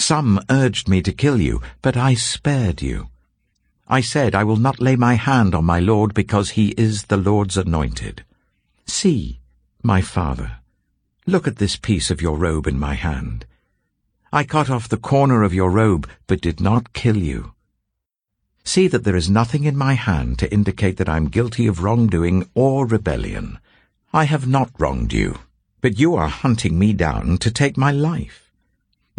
Some 0.00 0.40
urged 0.50 0.88
me 0.88 1.02
to 1.02 1.12
kill 1.12 1.40
you, 1.40 1.62
but 1.82 1.96
I 1.96 2.14
spared 2.14 2.82
you. 2.82 3.08
I 3.86 4.00
said, 4.00 4.34
I 4.34 4.44
will 4.44 4.56
not 4.56 4.80
lay 4.80 4.96
my 4.96 5.14
hand 5.14 5.54
on 5.54 5.64
my 5.64 5.78
Lord 5.78 6.14
because 6.14 6.50
he 6.50 6.70
is 6.70 7.04
the 7.04 7.16
Lord's 7.16 7.56
anointed. 7.56 8.24
See, 8.86 9.40
my 9.82 10.00
father, 10.00 10.60
Look 11.26 11.46
at 11.46 11.58
this 11.58 11.76
piece 11.76 12.10
of 12.10 12.20
your 12.20 12.36
robe 12.36 12.66
in 12.66 12.76
my 12.76 12.94
hand. 12.94 13.46
I 14.32 14.42
cut 14.42 14.68
off 14.68 14.88
the 14.88 14.96
corner 14.96 15.44
of 15.44 15.54
your 15.54 15.70
robe, 15.70 16.08
but 16.26 16.40
did 16.40 16.60
not 16.60 16.92
kill 16.92 17.16
you. 17.16 17.52
See 18.64 18.88
that 18.88 19.04
there 19.04 19.14
is 19.14 19.30
nothing 19.30 19.62
in 19.62 19.76
my 19.76 19.94
hand 19.94 20.40
to 20.40 20.52
indicate 20.52 20.96
that 20.96 21.08
I 21.08 21.16
am 21.18 21.28
guilty 21.28 21.68
of 21.68 21.84
wrongdoing 21.84 22.48
or 22.54 22.84
rebellion. 22.84 23.60
I 24.12 24.24
have 24.24 24.48
not 24.48 24.72
wronged 24.76 25.12
you, 25.12 25.38
but 25.80 26.00
you 26.00 26.16
are 26.16 26.28
hunting 26.28 26.76
me 26.76 26.94
down 26.94 27.38
to 27.38 27.50
take 27.50 27.76
my 27.76 27.92
life. 27.92 28.49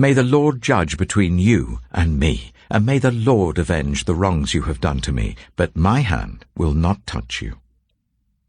May 0.02 0.14
the 0.14 0.24
Lord 0.24 0.64
judge 0.64 0.98
between 0.98 1.38
you 1.38 1.80
and 1.92 2.20
me, 2.20 2.54
and 2.72 2.88
may 2.88 2.98
the 2.98 3.12
Lord 3.12 3.60
avenge 3.60 4.06
the 4.06 4.16
wrongs 4.16 4.52
you 4.52 4.64
have 4.64 4.82
done 4.82 5.00
to 5.02 5.12
me, 5.12 5.36
but 5.56 5.76
my 5.76 6.00
hand 6.00 6.44
will 6.58 6.74
not 6.74 7.06
touch 7.06 7.40
you. 7.40 7.60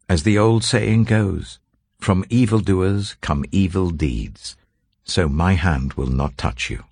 As 0.08 0.22
the 0.22 0.38
old 0.38 0.64
saying 0.64 1.04
goes, 1.04 1.58
from 2.00 2.24
evildoers 2.30 3.16
come 3.20 3.44
evil 3.50 3.90
deeds, 3.90 4.56
so 5.04 5.28
my 5.28 5.52
hand 5.52 5.92
will 5.92 6.06
not 6.06 6.38
touch 6.38 6.70
you. 6.70 6.84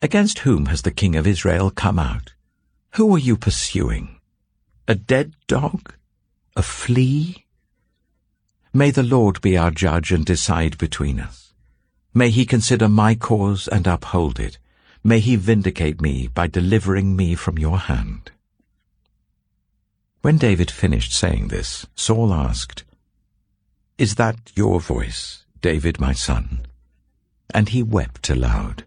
Against 0.00 0.38
whom 0.38 0.64
has 0.64 0.80
the 0.80 0.90
king 0.90 1.16
of 1.16 1.26
Israel 1.26 1.70
come 1.70 1.98
out? 1.98 2.32
Who 2.92 3.14
are 3.14 3.18
you 3.18 3.36
pursuing? 3.36 4.20
A 4.88 4.94
dead 4.94 5.34
dog? 5.46 5.92
A 6.56 6.62
flea? 6.62 7.44
May 8.72 8.90
the 8.90 9.02
Lord 9.02 9.42
be 9.42 9.54
our 9.58 9.70
judge 9.70 10.12
and 10.12 10.24
decide 10.24 10.78
between 10.78 11.20
us. 11.20 11.45
May 12.16 12.30
he 12.30 12.46
consider 12.46 12.88
my 12.88 13.14
cause 13.14 13.68
and 13.68 13.86
uphold 13.86 14.40
it. 14.40 14.56
May 15.04 15.20
he 15.20 15.36
vindicate 15.36 16.00
me 16.00 16.28
by 16.28 16.46
delivering 16.46 17.14
me 17.14 17.34
from 17.34 17.58
your 17.58 17.76
hand. 17.76 18.30
When 20.22 20.38
David 20.38 20.70
finished 20.70 21.12
saying 21.12 21.48
this, 21.48 21.84
Saul 21.94 22.32
asked, 22.32 22.84
is 23.98 24.14
that 24.14 24.50
your 24.54 24.80
voice, 24.80 25.44
David 25.60 26.00
my 26.00 26.14
son? 26.14 26.64
And 27.52 27.68
he 27.68 27.82
wept 27.82 28.30
aloud. 28.30 28.84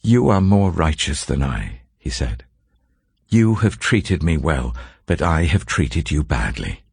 You 0.00 0.28
are 0.28 0.40
more 0.40 0.70
righteous 0.70 1.24
than 1.24 1.42
I, 1.42 1.80
he 1.98 2.10
said. 2.10 2.44
You 3.28 3.56
have 3.56 3.80
treated 3.80 4.22
me 4.22 4.36
well, 4.36 4.76
but 5.06 5.20
I 5.20 5.46
have 5.46 5.66
treated 5.66 6.12
you 6.12 6.22
badly. 6.22 6.84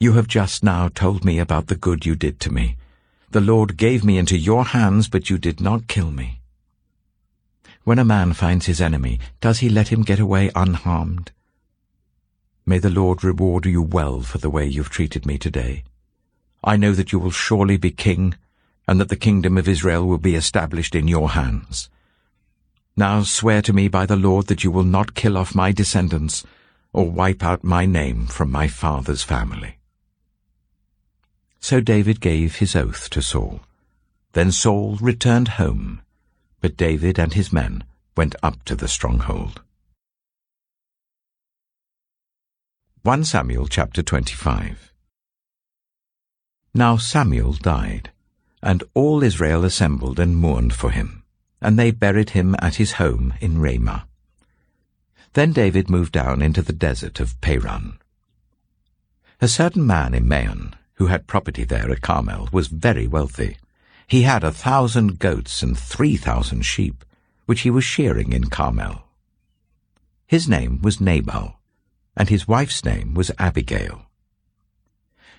You 0.00 0.14
have 0.14 0.26
just 0.26 0.64
now 0.64 0.88
told 0.88 1.24
me 1.24 1.38
about 1.38 1.68
the 1.68 1.76
good 1.76 2.04
you 2.04 2.16
did 2.16 2.40
to 2.40 2.50
me. 2.52 2.76
The 3.32 3.40
Lord 3.40 3.76
gave 3.76 4.04
me 4.04 4.18
into 4.18 4.36
your 4.36 4.64
hands, 4.64 5.08
but 5.08 5.30
you 5.30 5.38
did 5.38 5.60
not 5.60 5.86
kill 5.86 6.10
me. 6.10 6.40
When 7.84 8.00
a 8.00 8.04
man 8.04 8.32
finds 8.32 8.66
his 8.66 8.80
enemy, 8.80 9.20
does 9.40 9.60
he 9.60 9.68
let 9.68 9.88
him 9.88 10.02
get 10.02 10.18
away 10.18 10.50
unharmed? 10.56 11.30
May 12.66 12.78
the 12.78 12.90
Lord 12.90 13.22
reward 13.22 13.66
you 13.66 13.82
well 13.82 14.20
for 14.20 14.38
the 14.38 14.50
way 14.50 14.66
you've 14.66 14.90
treated 14.90 15.26
me 15.26 15.38
today. 15.38 15.84
I 16.64 16.76
know 16.76 16.92
that 16.92 17.12
you 17.12 17.20
will 17.20 17.30
surely 17.30 17.76
be 17.76 17.92
king, 17.92 18.34
and 18.88 19.00
that 19.00 19.08
the 19.08 19.16
kingdom 19.16 19.56
of 19.56 19.68
Israel 19.68 20.06
will 20.06 20.18
be 20.18 20.34
established 20.34 20.96
in 20.96 21.06
your 21.06 21.30
hands. 21.30 21.88
Now 22.96 23.22
swear 23.22 23.62
to 23.62 23.72
me 23.72 23.86
by 23.86 24.06
the 24.06 24.16
Lord 24.16 24.48
that 24.48 24.64
you 24.64 24.72
will 24.72 24.84
not 24.84 25.14
kill 25.14 25.38
off 25.38 25.54
my 25.54 25.70
descendants, 25.70 26.44
or 26.92 27.08
wipe 27.08 27.44
out 27.44 27.62
my 27.62 27.86
name 27.86 28.26
from 28.26 28.50
my 28.50 28.66
father's 28.66 29.22
family. 29.22 29.79
So 31.60 31.80
David 31.80 32.20
gave 32.20 32.56
his 32.56 32.74
oath 32.74 33.10
to 33.10 33.20
Saul. 33.22 33.60
Then 34.32 34.50
Saul 34.50 34.96
returned 34.96 35.48
home, 35.60 36.00
but 36.60 36.76
David 36.76 37.18
and 37.18 37.34
his 37.34 37.52
men 37.52 37.84
went 38.16 38.34
up 38.42 38.64
to 38.64 38.74
the 38.74 38.88
stronghold. 38.88 39.60
1 43.02 43.24
Samuel 43.24 43.66
chapter 43.66 44.02
25 44.02 44.92
Now 46.74 46.96
Samuel 46.96 47.52
died, 47.52 48.10
and 48.62 48.82
all 48.94 49.22
Israel 49.22 49.64
assembled 49.64 50.18
and 50.18 50.36
mourned 50.36 50.74
for 50.74 50.90
him, 50.90 51.24
and 51.60 51.78
they 51.78 51.90
buried 51.90 52.30
him 52.30 52.56
at 52.60 52.76
his 52.76 52.92
home 52.92 53.34
in 53.40 53.58
Ramah. 53.58 54.06
Then 55.34 55.52
David 55.52 55.88
moved 55.88 56.12
down 56.12 56.42
into 56.42 56.62
the 56.62 56.72
desert 56.72 57.20
of 57.20 57.40
Paran. 57.40 57.98
A 59.40 59.48
certain 59.48 59.86
man 59.86 60.12
in 60.14 60.28
Maon, 60.28 60.74
who 61.00 61.08
had 61.08 61.26
property 61.26 61.64
there 61.64 61.90
at 61.90 62.02
Carmel, 62.02 62.48
was 62.52 62.68
very 62.68 63.08
wealthy. 63.08 63.56
He 64.06 64.22
had 64.22 64.44
a 64.44 64.52
thousand 64.52 65.18
goats 65.18 65.64
and 65.64 65.76
three 65.76 66.16
thousand 66.16 66.62
sheep, 66.62 67.04
which 67.46 67.62
he 67.62 67.70
was 67.70 67.82
shearing 67.82 68.32
in 68.32 68.44
Carmel. 68.50 69.02
His 70.28 70.48
name 70.48 70.80
was 70.80 71.00
Nabal 71.00 71.56
and 72.20 72.28
his 72.28 72.46
wife's 72.46 72.84
name 72.84 73.14
was 73.14 73.30
Abigail. 73.38 74.02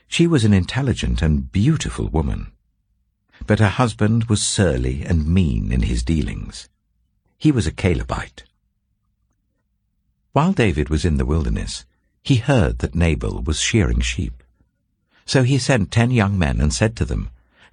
She 0.07 0.25
was 0.25 0.43
an 0.43 0.53
intelligent 0.53 1.21
and 1.21 1.51
beautiful 1.51 2.07
woman, 2.07 2.51
but 3.45 3.59
her 3.59 3.69
husband 3.69 4.23
was 4.25 4.41
surly 4.41 5.03
and 5.05 5.27
mean 5.27 5.71
in 5.71 5.83
his 5.83 6.01
dealings. 6.03 6.69
He 7.37 7.51
was 7.51 7.67
a 7.67 7.71
Calebite. 7.71 8.45
While 10.33 10.53
David 10.53 10.89
was 10.89 11.05
in 11.05 11.17
the 11.17 11.25
wilderness, 11.25 11.85
he 12.23 12.37
heard 12.37 12.79
that 12.79 12.95
Nabal 12.95 13.43
was 13.43 13.59
shearing 13.59 13.99
sheep. 13.99 14.43
So 15.31 15.43
he 15.43 15.59
sent 15.59 15.91
ten 15.91 16.11
young 16.11 16.37
men 16.37 16.59
and 16.59 16.73
said 16.73 16.93
to 16.97 17.05
them, 17.05 17.29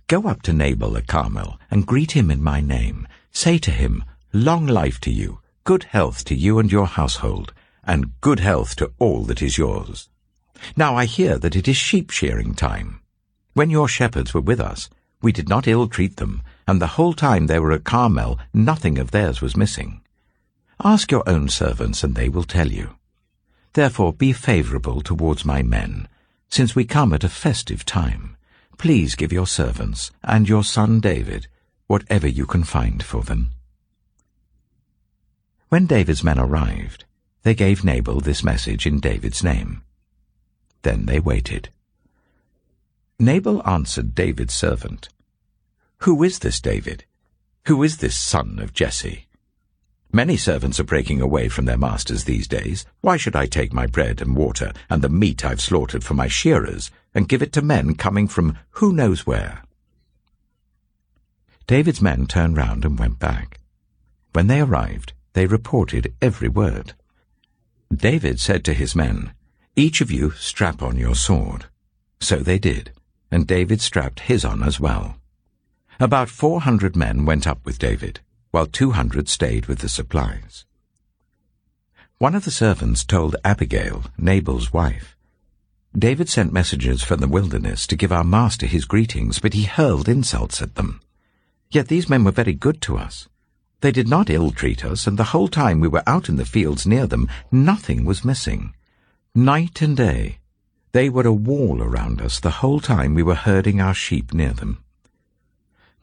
Go 0.06 0.28
up 0.28 0.42
to 0.42 0.52
Nabal 0.52 0.90
the 0.90 1.02
Carmel 1.02 1.58
and 1.72 1.88
greet 1.88 2.12
him 2.12 2.30
in 2.30 2.40
my 2.40 2.60
name. 2.60 3.08
Say 3.32 3.58
to 3.58 3.72
him, 3.72 4.04
Long 4.32 4.64
life 4.68 5.00
to 5.00 5.10
you, 5.10 5.40
good 5.64 5.82
health 5.82 6.24
to 6.26 6.36
you 6.36 6.60
and 6.60 6.70
your 6.70 6.86
household, 6.86 7.52
and 7.82 8.12
good 8.20 8.38
health 8.38 8.76
to 8.76 8.92
all 9.00 9.24
that 9.24 9.42
is 9.42 9.58
yours. 9.58 10.08
Now 10.76 10.94
I 10.94 11.06
hear 11.06 11.36
that 11.36 11.56
it 11.56 11.66
is 11.66 11.76
sheep-shearing 11.76 12.54
time. 12.54 13.00
When 13.54 13.70
your 13.70 13.88
shepherds 13.88 14.32
were 14.32 14.40
with 14.40 14.60
us, 14.60 14.88
we 15.20 15.32
did 15.32 15.48
not 15.48 15.66
ill-treat 15.66 16.18
them, 16.18 16.42
and 16.68 16.80
the 16.80 16.94
whole 16.94 17.12
time 17.12 17.48
they 17.48 17.58
were 17.58 17.72
at 17.72 17.82
Carmel, 17.82 18.38
nothing 18.54 18.98
of 18.98 19.10
theirs 19.10 19.40
was 19.40 19.56
missing. 19.56 20.00
Ask 20.84 21.10
your 21.10 21.28
own 21.28 21.48
servants, 21.48 22.04
and 22.04 22.14
they 22.14 22.28
will 22.28 22.44
tell 22.44 22.70
you. 22.70 22.90
Therefore 23.72 24.12
be 24.12 24.32
favourable 24.32 25.00
towards 25.00 25.44
my 25.44 25.64
men, 25.64 26.06
since 26.48 26.74
we 26.74 26.84
come 26.84 27.12
at 27.12 27.24
a 27.24 27.28
festive 27.28 27.84
time. 27.84 28.36
Please 28.78 29.14
give 29.14 29.32
your 29.32 29.46
servants, 29.46 30.10
and 30.22 30.48
your 30.48 30.64
son 30.64 31.00
David, 31.00 31.48
whatever 31.86 32.26
you 32.26 32.46
can 32.46 32.64
find 32.64 33.02
for 33.02 33.22
them. 33.22 33.50
When 35.68 35.86
David's 35.86 36.24
men 36.24 36.38
arrived, 36.38 37.04
they 37.42 37.54
gave 37.54 37.84
Nabal 37.84 38.20
this 38.20 38.42
message 38.42 38.86
in 38.86 39.00
David's 39.00 39.44
name. 39.44 39.82
Then 40.82 41.06
they 41.06 41.20
waited. 41.20 41.70
Nabal 43.18 43.66
answered 43.68 44.14
David's 44.14 44.54
servant, 44.54 45.08
Who 45.98 46.22
is 46.22 46.38
this 46.38 46.60
David? 46.60 47.04
Who 47.66 47.82
is 47.82 47.98
this 47.98 48.16
son 48.16 48.58
of 48.60 48.72
Jesse? 48.72 49.27
Many 50.12 50.38
servants 50.38 50.80
are 50.80 50.84
breaking 50.84 51.20
away 51.20 51.48
from 51.48 51.66
their 51.66 51.76
masters 51.76 52.24
these 52.24 52.48
days. 52.48 52.86
Why 53.02 53.18
should 53.18 53.36
I 53.36 53.46
take 53.46 53.74
my 53.74 53.86
bread 53.86 54.22
and 54.22 54.34
water 54.34 54.72
and 54.88 55.02
the 55.02 55.10
meat 55.10 55.44
I've 55.44 55.60
slaughtered 55.60 56.02
for 56.02 56.14
my 56.14 56.28
shearers 56.28 56.90
and 57.14 57.28
give 57.28 57.42
it 57.42 57.52
to 57.52 57.62
men 57.62 57.94
coming 57.94 58.26
from 58.26 58.56
who 58.70 58.92
knows 58.92 59.26
where? 59.26 59.62
David's 61.66 62.00
men 62.00 62.26
turned 62.26 62.56
round 62.56 62.86
and 62.86 62.98
went 62.98 63.18
back. 63.18 63.60
When 64.32 64.46
they 64.46 64.60
arrived, 64.60 65.12
they 65.34 65.44
reported 65.44 66.14
every 66.22 66.48
word. 66.48 66.94
David 67.94 68.40
said 68.40 68.64
to 68.64 68.72
his 68.72 68.94
men, 68.94 69.32
Each 69.76 70.00
of 70.00 70.10
you 70.10 70.30
strap 70.30 70.82
on 70.82 70.96
your 70.96 71.14
sword. 71.14 71.66
So 72.20 72.36
they 72.36 72.58
did, 72.58 72.92
and 73.30 73.46
David 73.46 73.82
strapped 73.82 74.20
his 74.20 74.44
on 74.44 74.62
as 74.62 74.80
well. 74.80 75.16
About 76.00 76.30
four 76.30 76.62
hundred 76.62 76.96
men 76.96 77.26
went 77.26 77.46
up 77.46 77.64
with 77.66 77.78
David, 77.78 78.20
while 78.58 78.66
two 78.66 78.90
hundred 78.90 79.28
stayed 79.28 79.66
with 79.66 79.78
the 79.78 79.88
supplies. 79.88 80.64
One 82.18 82.34
of 82.34 82.44
the 82.44 82.50
servants 82.50 83.04
told 83.04 83.36
Abigail, 83.44 84.06
Nabal's 84.18 84.72
wife, 84.72 85.16
David 85.96 86.28
sent 86.28 86.52
messengers 86.52 87.04
from 87.04 87.20
the 87.20 87.28
wilderness 87.28 87.86
to 87.86 87.94
give 87.94 88.10
our 88.10 88.24
master 88.24 88.66
his 88.66 88.84
greetings, 88.84 89.38
but 89.38 89.54
he 89.54 89.62
hurled 89.62 90.08
insults 90.08 90.60
at 90.60 90.74
them. 90.74 91.00
Yet 91.70 91.86
these 91.86 92.08
men 92.08 92.24
were 92.24 92.32
very 92.32 92.52
good 92.52 92.82
to 92.82 92.98
us. 92.98 93.28
They 93.80 93.92
did 93.92 94.08
not 94.08 94.28
ill-treat 94.28 94.84
us, 94.84 95.06
and 95.06 95.16
the 95.16 95.30
whole 95.30 95.46
time 95.46 95.78
we 95.78 95.86
were 95.86 96.02
out 96.04 96.28
in 96.28 96.34
the 96.34 96.44
fields 96.44 96.84
near 96.84 97.06
them, 97.06 97.28
nothing 97.52 98.04
was 98.04 98.24
missing. 98.24 98.74
Night 99.36 99.80
and 99.82 99.96
day, 99.96 100.40
they 100.90 101.08
were 101.08 101.28
a 101.28 101.32
wall 101.32 101.80
around 101.80 102.20
us 102.20 102.40
the 102.40 102.58
whole 102.58 102.80
time 102.80 103.14
we 103.14 103.22
were 103.22 103.36
herding 103.36 103.80
our 103.80 103.94
sheep 103.94 104.34
near 104.34 104.52
them. 104.52 104.82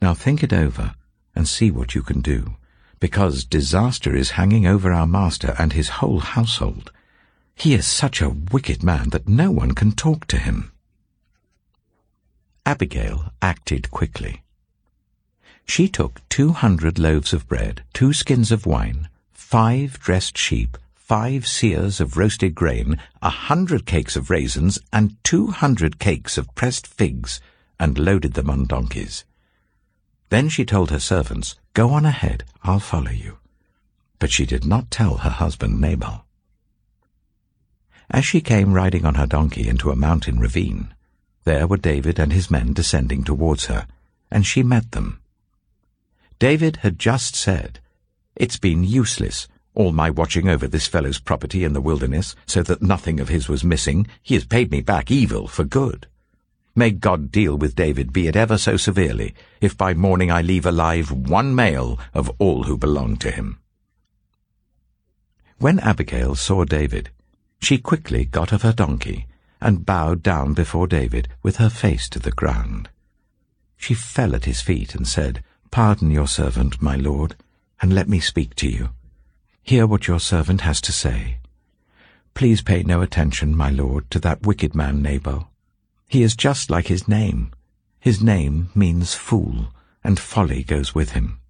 Now 0.01 0.13
think 0.13 0.41
it 0.41 0.53
over 0.53 0.95
and 1.36 1.48
see 1.48 1.70
what 1.70 1.94
you 1.94 2.01
can 2.01 2.22
do, 2.22 2.56
because 3.00 3.44
disaster 3.44 4.15
is 4.15 4.32
hanging 4.32 4.65
over 4.65 4.92
our 4.92 5.08
master 5.08 5.54
and 5.60 5.74
his 5.74 5.89
whole 6.00 6.20
household. 6.20 6.92
He 7.56 7.74
is 7.74 7.86
such 7.86 8.22
a 8.22 8.30
wicked 8.30 8.84
man 8.84 9.10
that 9.10 9.27
no 9.27 9.51
one 9.51 9.74
can 9.74 9.92
talk 9.92 10.27
to 10.27 10.38
him. 10.38 10.72
Abigail 12.65 13.32
acted 13.42 13.92
quickly. 13.92 14.42
She 15.65 15.88
took 15.88 16.22
two 16.30 16.51
hundred 16.51 17.00
loaves 17.00 17.34
of 17.34 17.48
bread, 17.48 17.84
two 17.94 18.13
skins 18.13 18.51
of 18.51 18.65
wine, 18.65 19.10
five 19.32 20.00
dressed 20.00 20.38
sheep, 20.38 20.77
five 20.94 21.44
seahs 21.44 22.00
of 22.00 22.18
roasted 22.18 22.56
grain, 22.56 23.00
a 23.22 23.30
hundred 23.30 23.86
cakes 23.86 24.15
of 24.15 24.30
raisins, 24.30 24.80
and 24.92 25.15
two 25.24 25.48
hundred 25.48 26.00
cakes 26.00 26.38
of 26.38 26.54
pressed 26.56 26.88
figs, 26.88 27.39
and 27.80 27.98
loaded 27.98 28.34
them 28.34 28.50
on 28.50 28.65
donkeys. 28.65 29.25
Then 30.29 30.50
she 30.50 30.65
told 30.65 30.91
her 30.91 31.00
servants, 31.00 31.55
Go 31.74 31.91
on 31.91 32.05
ahead, 32.05 32.44
I'll 32.63 32.79
follow 32.79 33.12
you. 33.12 33.38
But 34.20 34.32
she 34.32 34.46
did 34.46 34.65
not 34.65 34.89
tell 34.89 35.17
her 35.17 35.29
husband 35.29 35.79
Nabal. 35.79 36.25
As 38.10 38.25
she 38.25 38.41
came 38.41 38.74
riding 38.74 39.05
on 39.05 39.15
her 39.15 39.27
donkey 39.27 39.67
into 39.67 39.91
a 39.91 39.96
mountain 39.96 40.39
ravine, 40.39 40.94
there 41.44 41.67
were 41.67 41.77
David 41.77 42.20
and 42.20 42.34
his 42.34 42.50
men 42.50 42.74
descending 42.74 43.24
towards 43.24 43.65
her, 43.65 43.88
and 44.32 44.46
she 44.46 44.63
met 44.63 44.91
them. 44.91 45.20
David 46.39 46.77
had 46.77 47.00
just 47.00 47.36
said, 47.36 47.79
It's 48.36 48.58
been 48.58 48.84
useless, 48.84 49.48
all 49.74 49.91
my 49.91 50.10
watching 50.10 50.48
over 50.48 50.67
this 50.67 50.88
fellow's 50.88 51.20
property 51.20 51.63
in 51.63 51.74
the 51.74 51.82
wilderness, 51.82 52.36
so 52.46 52.63
that 52.63 52.82
nothing 52.82 53.20
of 53.20 53.29
his 53.29 53.48
was 53.48 53.63
missing. 53.63 54.08
He 54.24 54.36
has 54.36 54.46
paid 54.46 54.72
me 54.72 54.82
back 54.82 55.12
evil 55.12 55.48
for 55.48 55.63
good. 55.63 56.08
May 56.77 56.91
God 56.91 57.32
deal 57.32 57.58
with 57.58 57.74
David, 57.75 58.12
be 58.12 58.27
it 58.27 58.36
ever 58.36 58.58
so 58.58 58.75
severely, 58.75 59.34
if 59.62 59.77
by 59.77 59.94
morning 59.94 60.29
I 60.29 60.41
leave 60.41 60.65
alive 60.65 61.10
one 61.10 61.55
male 61.55 61.98
of 62.13 62.29
all 62.38 62.63
who 62.63 62.77
belong 62.77 63.15
to 63.17 63.32
him. 63.32 63.60
When 65.58 65.79
Abigail 65.79 66.35
saw 66.35 66.66
David, 66.66 67.11
she 67.61 67.77
quickly 67.77 68.25
got 68.25 68.51
off 68.51 68.64
her 68.64 68.74
donkey 68.74 69.25
and 69.61 69.85
bowed 69.85 70.22
down 70.22 70.53
before 70.53 70.85
David 70.85 71.29
with 71.42 71.57
her 71.57 71.70
face 71.70 72.09
to 72.09 72.20
the 72.20 72.31
ground. 72.31 72.90
She 73.77 73.94
fell 73.94 74.35
at 74.35 74.44
his 74.44 74.59
feet 74.59 74.96
and 74.96 75.07
said, 75.07 75.42
Pardon 75.72 76.11
your 76.11 76.27
servant, 76.27 76.81
my 76.81 76.98
lord, 76.98 77.38
and 77.81 77.94
let 77.94 78.09
me 78.09 78.20
speak 78.20 78.53
to 78.55 78.70
you. 78.70 78.90
Hear 79.64 79.88
what 79.88 80.07
your 80.07 80.20
servant 80.20 80.61
has 80.61 80.81
to 80.81 80.92
say. 80.92 81.38
Please 82.33 82.61
pay 82.61 82.83
no 82.83 83.01
attention, 83.01 83.55
my 83.55 83.70
lord, 83.70 84.11
to 84.11 84.20
that 84.20 84.46
wicked 84.46 84.75
man 84.75 85.01
Nabal. 85.01 85.50
He 86.16 86.24
is 86.24 86.38
just 86.38 86.70
like 86.70 86.88
his 86.88 87.10
name. 87.10 87.51
His 88.00 88.24
name 88.24 88.70
means 88.74 89.14
fool, 89.16 89.74
and 90.01 90.18
folly 90.18 90.64
goes 90.64 90.96
with 90.96 91.12
him. 91.12 91.42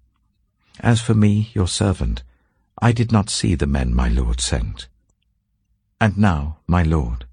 As 0.80 1.00
for 1.00 1.14
me, 1.14 1.52
your 1.54 1.68
servant, 1.68 2.24
I 2.82 2.90
did 2.90 3.12
not 3.12 3.30
see 3.30 3.54
the 3.54 3.68
men 3.68 3.94
my 3.94 4.08
lord 4.08 4.40
sent. 4.40 4.88
And 6.00 6.18
now, 6.18 6.56
my 6.66 6.82
lord, 6.82 7.26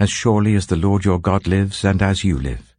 as 0.00 0.08
surely 0.08 0.54
as 0.54 0.68
the 0.68 0.76
Lord 0.76 1.04
your 1.04 1.18
God 1.18 1.46
lives, 1.46 1.84
and 1.84 2.00
as 2.00 2.24
you 2.24 2.38
live, 2.38 2.74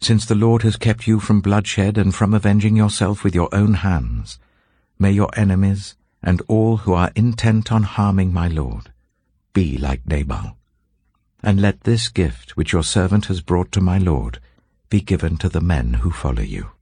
since 0.00 0.26
the 0.26 0.34
Lord 0.34 0.62
has 0.62 0.74
kept 0.74 1.06
you 1.06 1.20
from 1.20 1.40
bloodshed 1.40 1.96
and 1.96 2.12
from 2.12 2.34
avenging 2.34 2.74
yourself 2.74 3.22
with 3.22 3.36
your 3.36 3.54
own 3.54 3.74
hands, 3.74 4.40
may 4.98 5.12
your 5.12 5.30
enemies 5.38 5.94
and 6.20 6.42
all 6.48 6.78
who 6.78 6.94
are 6.94 7.12
intent 7.14 7.70
on 7.70 7.84
harming 7.84 8.32
my 8.32 8.48
Lord 8.48 8.90
be 9.52 9.78
like 9.78 10.04
Nabal. 10.04 10.55
And 11.46 11.62
let 11.62 11.84
this 11.84 12.10
gift 12.10 12.58
which 12.58 12.72
your 12.74 12.82
servant 12.82 13.26
has 13.26 13.40
brought 13.40 13.72
to 13.72 13.80
my 13.80 13.96
Lord 13.96 14.38
be 14.90 15.00
given 15.00 15.38
to 15.38 15.48
the 15.48 15.62
men 15.62 15.94
who 16.02 16.10
follow 16.10 16.42
you. 16.42 16.72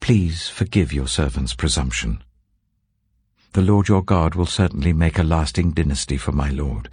Please 0.00 0.48
forgive 0.48 0.92
your 0.92 1.08
servant's 1.08 1.54
presumption. 1.54 2.22
The 3.54 3.62
Lord 3.62 3.88
your 3.88 4.02
God 4.02 4.34
will 4.34 4.46
certainly 4.46 4.92
make 4.92 5.18
a 5.18 5.22
lasting 5.22 5.70
dynasty 5.70 6.18
for 6.18 6.32
my 6.32 6.50
Lord, 6.50 6.90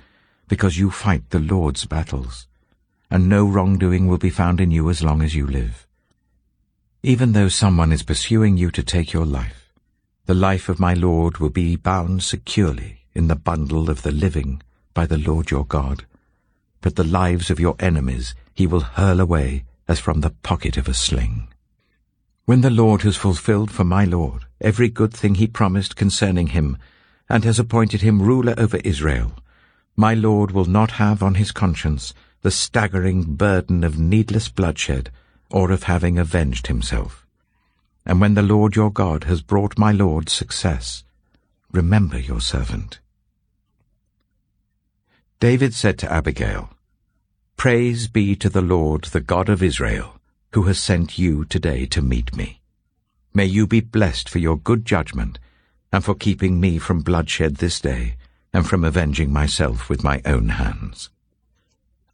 because 0.47 0.77
you 0.77 0.91
fight 0.91 1.31
the 1.31 1.39
Lord's 1.39 1.85
battles 1.85 2.47
and 3.11 3.27
no 3.27 3.45
wrongdoing 3.45 4.07
will 4.07 4.17
be 4.17 4.29
found 4.29 4.61
in 4.61 4.69
you 4.69 4.89
as 4.89 5.03
long 5.03 5.21
as 5.21 5.33
you 5.33 5.47
live. 5.47 5.87
Even 7.01 7.31
though 7.31 7.49
someone 7.49 7.91
is 7.91 8.03
pursuing 8.03 8.55
you 8.55 8.69
to 8.71 8.83
take 8.83 9.13
your 9.13 9.25
life, 9.25 9.73
the 10.25 10.35
life 10.35 10.69
of 10.69 10.79
my 10.79 10.93
Lord 10.93 11.37
will 11.37 11.49
be 11.49 11.75
bound 11.75 12.21
securely 12.21 12.99
in 13.15 13.27
the 13.27 13.35
bundle 13.35 13.89
of 13.89 14.03
the 14.03 14.11
living 14.11 14.61
by 14.93 15.07
the 15.07 15.17
Lord 15.17 15.49
your 15.49 15.65
God, 15.65 16.05
but 16.81 16.95
the 16.95 17.03
lives 17.03 17.49
of 17.49 17.59
your 17.59 17.75
enemies 17.79 18.35
he 18.53 18.67
will 18.67 18.81
hurl 18.81 19.19
away 19.19 19.65
as 19.87 19.99
from 19.99 20.21
the 20.21 20.29
pocket 20.29 20.77
of 20.77 20.87
a 20.87 20.93
sling. 20.93 21.47
When 22.45 22.61
the 22.61 22.69
Lord 22.69 23.01
has 23.03 23.15
fulfilled 23.15 23.71
for 23.71 23.83
my 23.83 24.05
Lord 24.05 24.45
every 24.61 24.89
good 24.89 25.13
thing 25.13 25.35
he 25.35 25.47
promised 25.47 25.95
concerning 25.95 26.47
him, 26.47 26.77
and 27.29 27.43
has 27.43 27.59
appointed 27.59 28.01
him 28.01 28.21
ruler 28.21 28.55
over 28.57 28.77
Israel, 28.77 29.33
my 29.95 30.13
Lord 30.13 30.51
will 30.51 30.65
not 30.65 30.91
have 30.91 31.21
on 31.21 31.35
his 31.35 31.51
conscience 31.51 32.13
the 32.41 32.51
staggering 32.51 33.35
burden 33.35 33.83
of 33.83 33.99
needless 33.99 34.49
bloodshed 34.49 35.11
or 35.51 35.71
of 35.71 35.83
having 35.83 36.17
avenged 36.17 36.67
himself. 36.67 37.25
And 38.05 38.21
when 38.21 38.33
the 38.33 38.41
Lord 38.41 38.75
your 38.75 38.91
God 38.91 39.25
has 39.25 39.41
brought 39.41 39.77
my 39.77 39.91
Lord 39.91 40.29
success, 40.29 41.03
remember 41.71 42.17
your 42.17 42.41
servant. 42.41 42.99
David 45.39 45.73
said 45.73 45.97
to 45.99 46.11
Abigail, 46.11 46.69
Praise 47.55 48.09
be 48.09 48.35
to 48.35 48.49
the 48.49 48.61
Lord, 48.61 49.05
the 49.05 49.21
God 49.21 49.47
of 49.47 49.63
Israel, 49.63 50.19
who 50.51 50.63
has 50.63 50.77
sent 50.77 51.17
you 51.17 51.45
today 51.45 51.85
to 51.85 52.01
meet 52.01 52.35
me. 52.35 52.59
May 53.33 53.45
you 53.45 53.65
be 53.65 53.79
blessed 53.79 54.27
for 54.27 54.39
your 54.39 54.57
good 54.57 54.83
judgment, 54.85 55.39
and 55.93 56.03
for 56.03 56.13
keeping 56.13 56.59
me 56.59 56.77
from 56.77 56.99
bloodshed 56.99 57.55
this 57.55 57.79
day, 57.79 58.17
and 58.51 58.67
from 58.67 58.83
avenging 58.83 59.31
myself 59.31 59.87
with 59.87 60.03
my 60.03 60.21
own 60.25 60.49
hands. 60.49 61.09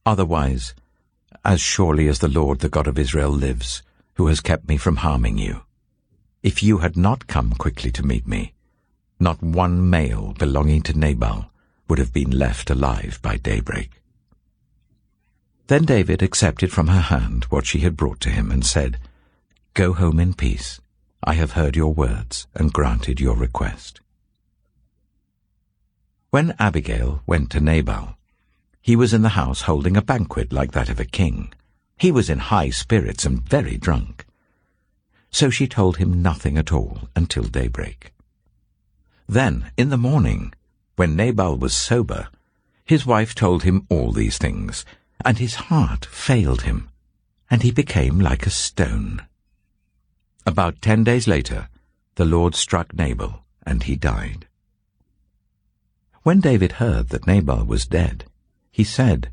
Otherwise, 0.05 0.75
as 1.43 1.59
surely 1.59 2.07
as 2.07 2.19
the 2.19 2.27
Lord 2.27 2.59
the 2.59 2.69
God 2.69 2.85
of 2.85 2.99
Israel 2.99 3.31
lives, 3.31 3.81
who 4.17 4.27
has 4.27 4.39
kept 4.39 4.67
me 4.67 4.77
from 4.77 4.97
harming 4.97 5.39
you, 5.39 5.63
if 6.43 6.61
you 6.61 6.77
had 6.77 6.95
not 6.95 7.25
come 7.25 7.53
quickly 7.53 7.89
to 7.89 8.05
meet 8.05 8.27
me, 8.27 8.53
not 9.19 9.41
one 9.41 9.89
male 9.89 10.35
belonging 10.38 10.83
to 10.83 10.95
Nabal 10.95 11.49
would 11.87 11.99
have 11.99 12.13
been 12.13 12.31
left 12.31 12.69
alive 12.69 13.19
by 13.21 13.37
daybreak. 13.37 13.91
Then 15.67 15.85
David 15.85 16.21
accepted 16.21 16.71
from 16.71 16.87
her 16.87 17.01
hand 17.01 17.45
what 17.45 17.65
she 17.65 17.79
had 17.79 17.97
brought 17.97 18.19
to 18.21 18.29
him 18.29 18.51
and 18.51 18.65
said, 18.65 18.97
Go 19.73 19.93
home 19.93 20.19
in 20.19 20.33
peace. 20.33 20.79
I 21.23 21.33
have 21.33 21.53
heard 21.53 21.75
your 21.75 21.93
words 21.93 22.47
and 22.53 22.71
granted 22.71 23.19
your 23.19 23.35
request. 23.35 23.99
When 26.29 26.53
Abigail 26.59 27.23
went 27.25 27.49
to 27.51 27.59
Nabal, 27.59 28.15
he 28.81 28.95
was 28.95 29.13
in 29.13 29.23
the 29.23 29.29
house 29.29 29.61
holding 29.61 29.97
a 29.97 30.01
banquet 30.03 30.53
like 30.53 30.71
that 30.73 30.89
of 30.89 30.99
a 30.99 31.05
king. 31.05 31.51
He 31.97 32.11
was 32.11 32.29
in 32.29 32.37
high 32.37 32.69
spirits 32.69 33.25
and 33.25 33.41
very 33.41 33.77
drunk. 33.77 34.25
So 35.31 35.49
she 35.49 35.67
told 35.67 35.97
him 35.97 36.21
nothing 36.21 36.57
at 36.57 36.71
all 36.71 37.09
until 37.15 37.43
daybreak. 37.43 38.13
Then, 39.27 39.71
in 39.75 39.89
the 39.89 39.97
morning, 39.97 40.53
when 40.95 41.15
Nabal 41.15 41.58
was 41.58 41.75
sober, 41.75 42.29
his 42.86 43.05
wife 43.05 43.36
told 43.36 43.63
him 43.63 43.86
all 43.89 44.12
these 44.12 44.38
things, 44.38 44.86
and 45.23 45.38
his 45.38 45.55
heart 45.55 46.05
failed 46.05 46.62
him, 46.62 46.89
and 47.49 47.63
he 47.63 47.71
became 47.71 48.19
like 48.19 48.45
a 48.45 48.49
stone. 48.49 49.23
About 50.45 50.81
ten 50.81 51.03
days 51.03 51.27
later, 51.27 51.69
the 52.15 52.25
Lord 52.25 52.55
struck 52.55 52.93
Nabal, 52.93 53.43
and 53.65 53.84
he 53.84 53.95
died. 53.95 54.47
When 56.23 56.39
David 56.39 56.73
heard 56.73 57.10
that 57.10 57.27
Nabal 57.27 57.65
was 57.65 57.86
dead, 57.86 58.25
he 58.71 58.84
said, 58.84 59.31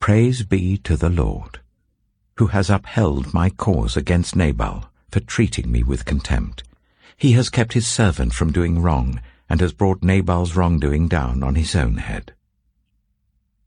Praise 0.00 0.42
be 0.42 0.76
to 0.78 0.96
the 0.96 1.08
Lord, 1.08 1.60
who 2.36 2.48
has 2.48 2.70
upheld 2.70 3.34
my 3.34 3.50
cause 3.50 3.96
against 3.96 4.36
Nabal 4.36 4.90
for 5.10 5.20
treating 5.20 5.72
me 5.72 5.82
with 5.82 6.04
contempt. 6.04 6.62
He 7.16 7.32
has 7.32 7.48
kept 7.48 7.72
his 7.72 7.86
servant 7.86 8.34
from 8.34 8.52
doing 8.52 8.82
wrong, 8.82 9.20
and 9.54 9.60
has 9.60 9.72
brought 9.72 10.02
Nabal's 10.02 10.56
wrongdoing 10.56 11.06
down 11.06 11.44
on 11.44 11.54
his 11.54 11.76
own 11.76 11.98
head. 11.98 12.34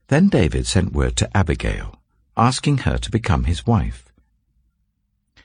Then 0.07 0.27
David 0.27 0.67
sent 0.67 0.91
word 0.91 1.15
to 1.15 1.29
Abigail, 1.37 2.01
asking 2.35 2.79
her 2.79 2.97
to 2.97 3.09
become 3.09 3.45
his 3.45 3.65
wife. 3.65 4.11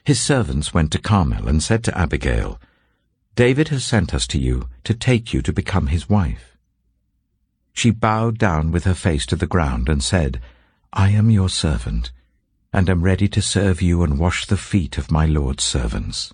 His 0.03 0.19
servants 0.19 0.73
went 0.73 0.91
to 0.91 0.99
Carmel 0.99 1.47
and 1.47 1.63
said 1.63 1.81
to 1.85 1.97
Abigail, 1.97 2.59
David 3.35 3.69
has 3.69 3.85
sent 3.85 4.13
us 4.13 4.27
to 4.27 4.37
you 4.37 4.67
to 4.83 4.93
take 4.93 5.33
you 5.33 5.41
to 5.43 5.53
become 5.53 5.87
his 5.87 6.09
wife. 6.09 6.57
She 7.71 7.89
bowed 7.89 8.37
down 8.37 8.69
with 8.69 8.83
her 8.83 8.93
face 8.93 9.25
to 9.27 9.37
the 9.37 9.47
ground 9.47 9.87
and 9.87 10.03
said, 10.03 10.41
I 10.91 11.11
am 11.11 11.29
your 11.29 11.47
servant, 11.47 12.11
and 12.73 12.89
am 12.89 13.01
ready 13.01 13.29
to 13.29 13.41
serve 13.41 13.81
you 13.81 14.03
and 14.03 14.19
wash 14.19 14.45
the 14.45 14.57
feet 14.57 14.97
of 14.97 15.09
my 15.09 15.25
Lord's 15.25 15.63
servants. 15.63 16.33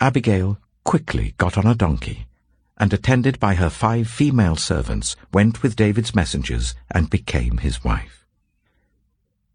Abigail 0.00 0.58
quickly 0.84 1.34
got 1.38 1.58
on 1.58 1.66
a 1.66 1.74
donkey, 1.74 2.26
and 2.76 2.92
attended 2.92 3.40
by 3.40 3.54
her 3.54 3.70
five 3.70 4.08
female 4.08 4.56
servants, 4.56 5.16
went 5.32 5.62
with 5.62 5.76
David's 5.76 6.14
messengers 6.14 6.74
and 6.90 7.10
became 7.10 7.58
his 7.58 7.82
wife. 7.82 8.26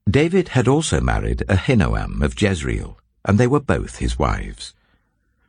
David 0.10 0.50
had 0.50 0.68
also 0.68 1.00
married 1.00 1.44
Ahinoam 1.48 2.22
of 2.24 2.40
Jezreel, 2.42 2.98
and 3.24 3.38
they 3.38 3.48
were 3.48 3.60
both 3.60 3.98
his 3.98 4.18
wives. 4.18 4.74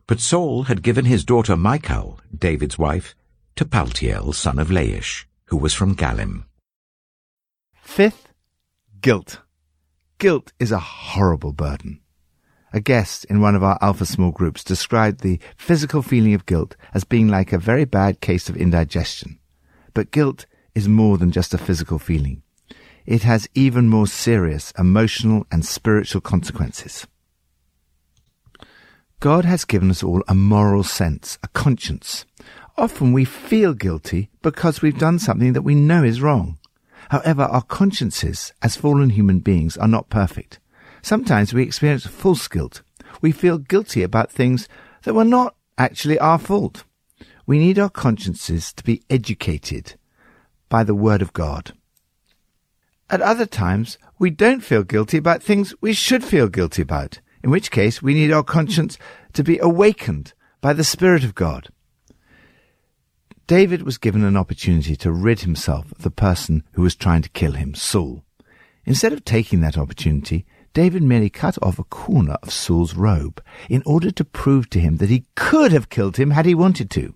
But 0.06 0.20
Saul 0.20 0.64
had 0.64 0.82
given 0.82 1.04
his 1.06 1.24
daughter 1.24 1.56
Michal, 1.56 2.20
David's 2.36 2.76
wife, 2.76 3.14
to 3.56 3.64
Paltiel, 3.64 4.34
son 4.34 4.58
of 4.58 4.68
Laish, 4.68 5.24
who 5.46 5.56
was 5.56 5.72
from 5.72 5.94
Galim. 5.94 6.44
Fifth, 7.80 8.32
guilt. 9.00 9.40
Guilt 10.18 10.52
is 10.58 10.72
a 10.72 10.78
horrible 10.78 11.52
burden. 11.52 11.99
A 12.72 12.80
guest 12.80 13.24
in 13.26 13.40
one 13.40 13.54
of 13.56 13.64
our 13.64 13.78
Alpha 13.80 14.06
small 14.06 14.30
groups 14.30 14.62
described 14.62 15.20
the 15.20 15.40
physical 15.56 16.02
feeling 16.02 16.34
of 16.34 16.46
guilt 16.46 16.76
as 16.94 17.04
being 17.04 17.28
like 17.28 17.52
a 17.52 17.58
very 17.58 17.84
bad 17.84 18.20
case 18.20 18.48
of 18.48 18.56
indigestion. 18.56 19.38
But 19.92 20.12
guilt 20.12 20.46
is 20.74 20.88
more 20.88 21.18
than 21.18 21.32
just 21.32 21.52
a 21.52 21.58
physical 21.58 21.98
feeling. 21.98 22.42
It 23.06 23.24
has 23.24 23.48
even 23.54 23.88
more 23.88 24.06
serious 24.06 24.72
emotional 24.78 25.46
and 25.50 25.66
spiritual 25.66 26.20
consequences. 26.20 27.06
God 29.18 29.44
has 29.44 29.64
given 29.64 29.90
us 29.90 30.02
all 30.02 30.22
a 30.28 30.34
moral 30.34 30.84
sense, 30.84 31.38
a 31.42 31.48
conscience. 31.48 32.24
Often 32.78 33.12
we 33.12 33.24
feel 33.24 33.74
guilty 33.74 34.30
because 34.42 34.80
we've 34.80 34.98
done 34.98 35.18
something 35.18 35.52
that 35.54 35.62
we 35.62 35.74
know 35.74 36.04
is 36.04 36.22
wrong. 36.22 36.58
However, 37.10 37.42
our 37.42 37.62
consciences, 37.62 38.52
as 38.62 38.76
fallen 38.76 39.10
human 39.10 39.40
beings, 39.40 39.76
are 39.76 39.88
not 39.88 40.08
perfect. 40.08 40.60
Sometimes 41.02 41.52
we 41.52 41.62
experience 41.62 42.06
false 42.06 42.46
guilt. 42.48 42.82
We 43.20 43.32
feel 43.32 43.58
guilty 43.58 44.02
about 44.02 44.30
things 44.30 44.68
that 45.02 45.14
were 45.14 45.24
not 45.24 45.54
actually 45.78 46.18
our 46.18 46.38
fault. 46.38 46.84
We 47.46 47.58
need 47.58 47.78
our 47.78 47.90
consciences 47.90 48.72
to 48.74 48.84
be 48.84 49.02
educated 49.10 49.94
by 50.68 50.84
the 50.84 50.94
Word 50.94 51.22
of 51.22 51.32
God. 51.32 51.72
At 53.08 53.22
other 53.22 53.46
times, 53.46 53.98
we 54.18 54.30
don't 54.30 54.60
feel 54.60 54.84
guilty 54.84 55.16
about 55.16 55.42
things 55.42 55.74
we 55.80 55.92
should 55.92 56.22
feel 56.22 56.48
guilty 56.48 56.82
about, 56.82 57.20
in 57.42 57.50
which 57.50 57.70
case 57.72 58.00
we 58.00 58.14
need 58.14 58.30
our 58.30 58.44
conscience 58.44 58.98
to 59.32 59.42
be 59.42 59.58
awakened 59.58 60.32
by 60.60 60.72
the 60.72 60.84
Spirit 60.84 61.24
of 61.24 61.34
God. 61.34 61.68
David 63.48 63.82
was 63.82 63.98
given 63.98 64.22
an 64.22 64.36
opportunity 64.36 64.94
to 64.94 65.10
rid 65.10 65.40
himself 65.40 65.90
of 65.90 66.02
the 66.02 66.10
person 66.10 66.62
who 66.74 66.82
was 66.82 66.94
trying 66.94 67.22
to 67.22 67.30
kill 67.30 67.52
him, 67.52 67.74
Saul. 67.74 68.22
Instead 68.84 69.12
of 69.12 69.24
taking 69.24 69.60
that 69.60 69.76
opportunity, 69.76 70.46
David 70.72 71.02
merely 71.02 71.30
cut 71.30 71.58
off 71.62 71.78
a 71.78 71.84
corner 71.84 72.36
of 72.42 72.52
Saul's 72.52 72.94
robe 72.94 73.42
in 73.68 73.82
order 73.84 74.10
to 74.12 74.24
prove 74.24 74.70
to 74.70 74.80
him 74.80 74.98
that 74.98 75.10
he 75.10 75.24
could 75.34 75.72
have 75.72 75.88
killed 75.88 76.16
him 76.16 76.30
had 76.30 76.46
he 76.46 76.54
wanted 76.54 76.90
to. 76.90 77.14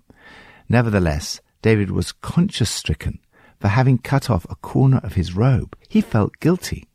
Nevertheless, 0.69 1.41
David 1.63 1.91
was 1.91 2.13
conscience 2.13 2.71
stricken 2.71 3.21
for 3.61 3.69
having 3.69 3.99
cut 3.99 4.29
off 4.29 4.45
a 4.51 4.57
corner 4.57 4.99
of 5.05 5.15
his 5.15 5.37
robe. 5.37 5.77
He 5.89 6.01
felt 6.01 6.41
guilty. 6.41 6.89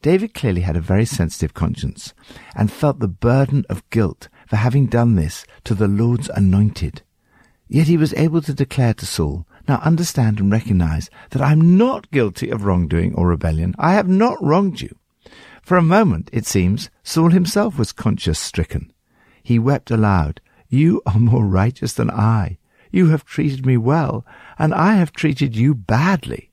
David 0.00 0.34
clearly 0.34 0.60
had 0.60 0.76
a 0.76 0.80
very 0.80 1.04
sensitive 1.04 1.52
conscience 1.52 2.14
and 2.54 2.70
felt 2.70 3.00
the 3.00 3.08
burden 3.08 3.64
of 3.68 3.88
guilt 3.90 4.28
for 4.46 4.56
having 4.56 4.86
done 4.86 5.16
this 5.16 5.44
to 5.64 5.74
the 5.74 5.88
Lord's 5.88 6.28
anointed. 6.28 7.02
Yet 7.66 7.88
he 7.88 7.96
was 7.96 8.14
able 8.14 8.40
to 8.42 8.54
declare 8.54 8.94
to 8.94 9.04
Saul, 9.04 9.46
Now 9.66 9.80
understand 9.82 10.38
and 10.38 10.50
recognize 10.52 11.10
that 11.30 11.42
I 11.42 11.50
am 11.50 11.76
not 11.76 12.10
guilty 12.12 12.50
of 12.50 12.64
wrongdoing 12.64 13.14
or 13.14 13.26
rebellion. 13.26 13.74
I 13.78 13.94
have 13.94 14.08
not 14.08 14.42
wronged 14.42 14.80
you. 14.80 14.96
For 15.68 15.76
a 15.76 15.82
moment, 15.82 16.30
it 16.32 16.46
seems, 16.46 16.88
Saul 17.02 17.28
himself 17.28 17.76
was 17.76 17.92
conscience 17.92 18.38
stricken. 18.38 18.90
He 19.42 19.58
wept 19.58 19.90
aloud, 19.90 20.40
You 20.66 21.02
are 21.04 21.18
more 21.18 21.44
righteous 21.44 21.92
than 21.92 22.10
I. 22.10 22.56
You 22.90 23.08
have 23.08 23.26
treated 23.26 23.66
me 23.66 23.76
well, 23.76 24.24
and 24.58 24.72
I 24.72 24.94
have 24.94 25.12
treated 25.12 25.56
you 25.56 25.74
badly. 25.74 26.52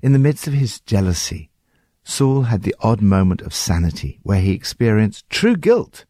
In 0.00 0.12
the 0.12 0.20
midst 0.20 0.46
of 0.46 0.52
his 0.52 0.78
jealousy, 0.78 1.50
Saul 2.04 2.42
had 2.42 2.62
the 2.62 2.76
odd 2.78 3.00
moment 3.02 3.40
of 3.40 3.52
sanity 3.52 4.20
where 4.22 4.40
he 4.40 4.52
experienced 4.52 5.28
true 5.28 5.56
guilt. 5.56 6.04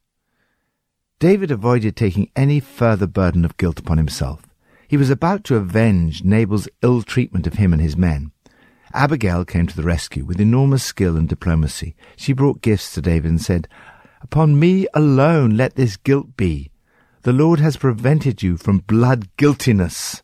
David 1.18 1.50
avoided 1.50 1.96
taking 1.96 2.30
any 2.36 2.60
further 2.60 3.06
burden 3.06 3.42
of 3.42 3.56
guilt 3.56 3.78
upon 3.78 3.96
himself. 3.96 4.42
He 4.86 4.98
was 4.98 5.08
about 5.08 5.44
to 5.44 5.56
avenge 5.56 6.24
Nabal's 6.24 6.68
ill 6.82 7.00
treatment 7.00 7.46
of 7.46 7.54
him 7.54 7.72
and 7.72 7.80
his 7.80 7.96
men. 7.96 8.32
Abigail 8.92 9.44
came 9.44 9.66
to 9.66 9.76
the 9.76 9.82
rescue 9.82 10.24
with 10.24 10.40
enormous 10.40 10.82
skill 10.82 11.16
and 11.16 11.28
diplomacy. 11.28 11.94
She 12.16 12.32
brought 12.32 12.62
gifts 12.62 12.92
to 12.94 13.00
David 13.00 13.30
and 13.30 13.40
said, 13.40 13.68
Upon 14.20 14.58
me 14.58 14.86
alone 14.94 15.56
let 15.56 15.76
this 15.76 15.96
guilt 15.96 16.36
be. 16.36 16.70
The 17.22 17.32
Lord 17.32 17.60
has 17.60 17.76
prevented 17.76 18.42
you 18.42 18.56
from 18.56 18.78
blood 18.78 19.28
guiltiness. 19.36 20.22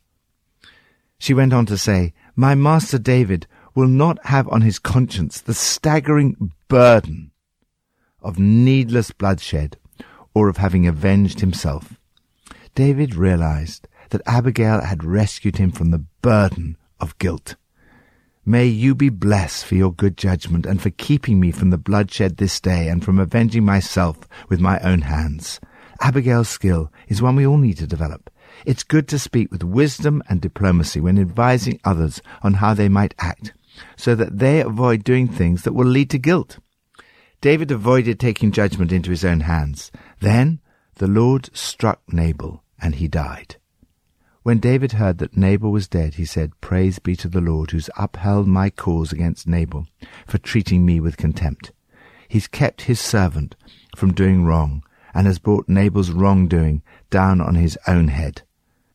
She 1.18 1.34
went 1.34 1.52
on 1.52 1.66
to 1.66 1.78
say, 1.78 2.12
My 2.34 2.54
master 2.54 2.98
David 2.98 3.46
will 3.74 3.88
not 3.88 4.24
have 4.26 4.48
on 4.48 4.62
his 4.62 4.78
conscience 4.78 5.40
the 5.40 5.54
staggering 5.54 6.52
burden 6.68 7.30
of 8.20 8.38
needless 8.38 9.12
bloodshed 9.12 9.76
or 10.34 10.48
of 10.48 10.56
having 10.56 10.86
avenged 10.86 11.40
himself. 11.40 11.98
David 12.74 13.14
realized 13.14 13.86
that 14.10 14.22
Abigail 14.26 14.80
had 14.80 15.04
rescued 15.04 15.56
him 15.56 15.70
from 15.70 15.90
the 15.90 16.04
burden 16.20 16.76
of 16.98 17.16
guilt. 17.18 17.54
May 18.48 18.66
you 18.66 18.94
be 18.94 19.08
blessed 19.08 19.66
for 19.66 19.74
your 19.74 19.92
good 19.92 20.16
judgment 20.16 20.66
and 20.66 20.80
for 20.80 20.90
keeping 20.90 21.40
me 21.40 21.50
from 21.50 21.70
the 21.70 21.76
bloodshed 21.76 22.36
this 22.36 22.60
day 22.60 22.88
and 22.88 23.04
from 23.04 23.18
avenging 23.18 23.64
myself 23.64 24.20
with 24.48 24.60
my 24.60 24.78
own 24.82 25.00
hands. 25.00 25.58
Abigail's 26.00 26.48
skill 26.48 26.92
is 27.08 27.20
one 27.20 27.34
we 27.34 27.44
all 27.44 27.56
need 27.56 27.78
to 27.78 27.88
develop. 27.88 28.30
It's 28.64 28.84
good 28.84 29.08
to 29.08 29.18
speak 29.18 29.50
with 29.50 29.64
wisdom 29.64 30.22
and 30.28 30.40
diplomacy 30.40 31.00
when 31.00 31.18
advising 31.18 31.80
others 31.84 32.22
on 32.40 32.54
how 32.54 32.72
they 32.72 32.88
might 32.88 33.16
act, 33.18 33.52
so 33.96 34.14
that 34.14 34.38
they 34.38 34.60
avoid 34.60 35.02
doing 35.02 35.26
things 35.26 35.62
that 35.62 35.72
will 35.72 35.84
lead 35.84 36.10
to 36.10 36.18
guilt. 36.18 36.60
David 37.40 37.72
avoided 37.72 38.20
taking 38.20 38.52
judgment 38.52 38.92
into 38.92 39.10
his 39.10 39.24
own 39.24 39.40
hands. 39.40 39.90
Then 40.20 40.60
the 40.94 41.08
Lord 41.08 41.50
struck 41.52 42.00
Nabal, 42.12 42.62
and 42.80 42.94
he 42.94 43.08
died. 43.08 43.56
When 44.46 44.60
David 44.60 44.92
heard 44.92 45.18
that 45.18 45.36
Nabal 45.36 45.72
was 45.72 45.88
dead, 45.88 46.14
he 46.14 46.24
said, 46.24 46.52
Praise 46.60 47.00
be 47.00 47.16
to 47.16 47.26
the 47.26 47.40
Lord, 47.40 47.72
who's 47.72 47.90
upheld 47.96 48.46
my 48.46 48.70
cause 48.70 49.10
against 49.10 49.48
Nabal 49.48 49.88
for 50.24 50.38
treating 50.38 50.86
me 50.86 51.00
with 51.00 51.16
contempt. 51.16 51.72
He's 52.28 52.46
kept 52.46 52.82
his 52.82 53.00
servant 53.00 53.56
from 53.96 54.14
doing 54.14 54.44
wrong 54.44 54.84
and 55.12 55.26
has 55.26 55.40
brought 55.40 55.68
Nabal's 55.68 56.12
wrongdoing 56.12 56.84
down 57.10 57.40
on 57.40 57.56
his 57.56 57.76
own 57.88 58.06
head. 58.06 58.42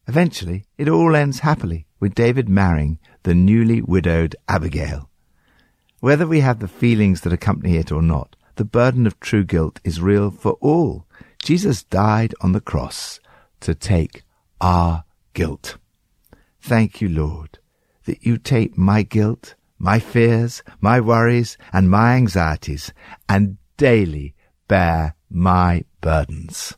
Eventually, 0.07 0.63
it 0.77 0.87
all 0.87 1.17
ends 1.17 1.39
happily 1.39 1.85
with 1.99 2.15
David 2.15 2.47
marrying 2.47 2.97
the 3.23 3.35
newly 3.35 3.81
widowed 3.81 4.37
Abigail. 4.47 5.09
Whether 5.99 6.27
we 6.27 6.39
have 6.39 6.59
the 6.59 6.69
feelings 6.69 7.19
that 7.21 7.33
accompany 7.33 7.75
it 7.75 7.91
or 7.91 8.01
not, 8.01 8.37
the 8.55 8.63
burden 8.63 9.05
of 9.05 9.19
true 9.19 9.43
guilt 9.43 9.81
is 9.83 9.99
real 9.99 10.31
for 10.31 10.53
all. 10.61 11.05
Jesus 11.43 11.83
died 11.83 12.33
on 12.39 12.53
the 12.53 12.61
cross 12.61 13.19
to 13.59 13.75
take 13.75 14.23
our 14.61 15.03
guilt. 15.33 15.77
Thank 16.61 17.01
you, 17.01 17.09
Lord, 17.09 17.59
that 18.05 18.25
you 18.25 18.37
take 18.37 18.77
my 18.77 19.03
guilt, 19.03 19.55
my 19.77 19.99
fears, 19.99 20.63
my 20.79 20.99
worries, 20.99 21.57
and 21.73 21.89
my 21.89 22.15
anxieties, 22.15 22.93
and 23.27 23.57
daily 23.77 24.35
bear 24.67 25.15
my 25.29 25.83
burdens. 26.01 26.77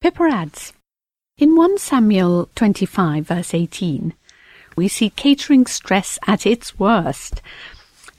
Pippa 0.00 0.24
adds, 0.24 0.72
in 1.38 1.56
1 1.56 1.78
Samuel 1.78 2.48
25, 2.54 3.26
verse 3.26 3.54
18, 3.54 4.14
we 4.76 4.86
see 4.86 5.10
catering 5.10 5.66
stress 5.66 6.18
at 6.26 6.46
its 6.46 6.78
worst. 6.78 7.40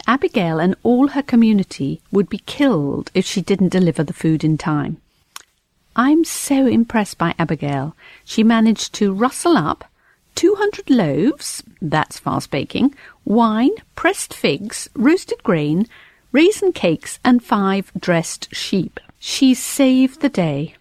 Abigail 0.07 0.59
and 0.59 0.75
all 0.83 1.09
her 1.09 1.21
community 1.21 2.01
would 2.11 2.27
be 2.27 2.39
killed 2.39 3.11
if 3.13 3.25
she 3.25 3.41
didn't 3.41 3.69
deliver 3.69 4.03
the 4.03 4.13
food 4.13 4.43
in 4.43 4.57
time. 4.57 5.01
I'm 5.95 6.25
so 6.25 6.67
impressed 6.67 7.17
by 7.17 7.35
Abigail. 7.39 7.95
She 8.25 8.43
managed 8.43 8.93
to 8.95 9.13
rustle 9.13 9.55
up 9.55 9.85
200 10.35 10.89
loaves, 10.89 11.63
that's 11.81 12.19
fast 12.19 12.51
baking, 12.51 12.93
wine, 13.23 13.71
pressed 13.95 14.33
figs, 14.33 14.89
roasted 14.93 15.41
grain, 15.43 15.87
raisin 16.33 16.73
cakes, 16.73 17.19
and 17.23 17.41
five 17.41 17.91
dressed 17.97 18.53
sheep. 18.53 18.99
She 19.19 19.53
saved 19.53 20.19
the 20.19 20.29
day. 20.29 20.75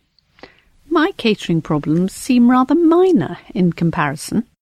My 0.90 1.12
catering 1.16 1.62
problems 1.62 2.12
seem 2.12 2.50
rather 2.50 2.74
minor 2.74 3.38
in 3.54 3.72
comparison. 3.72 4.44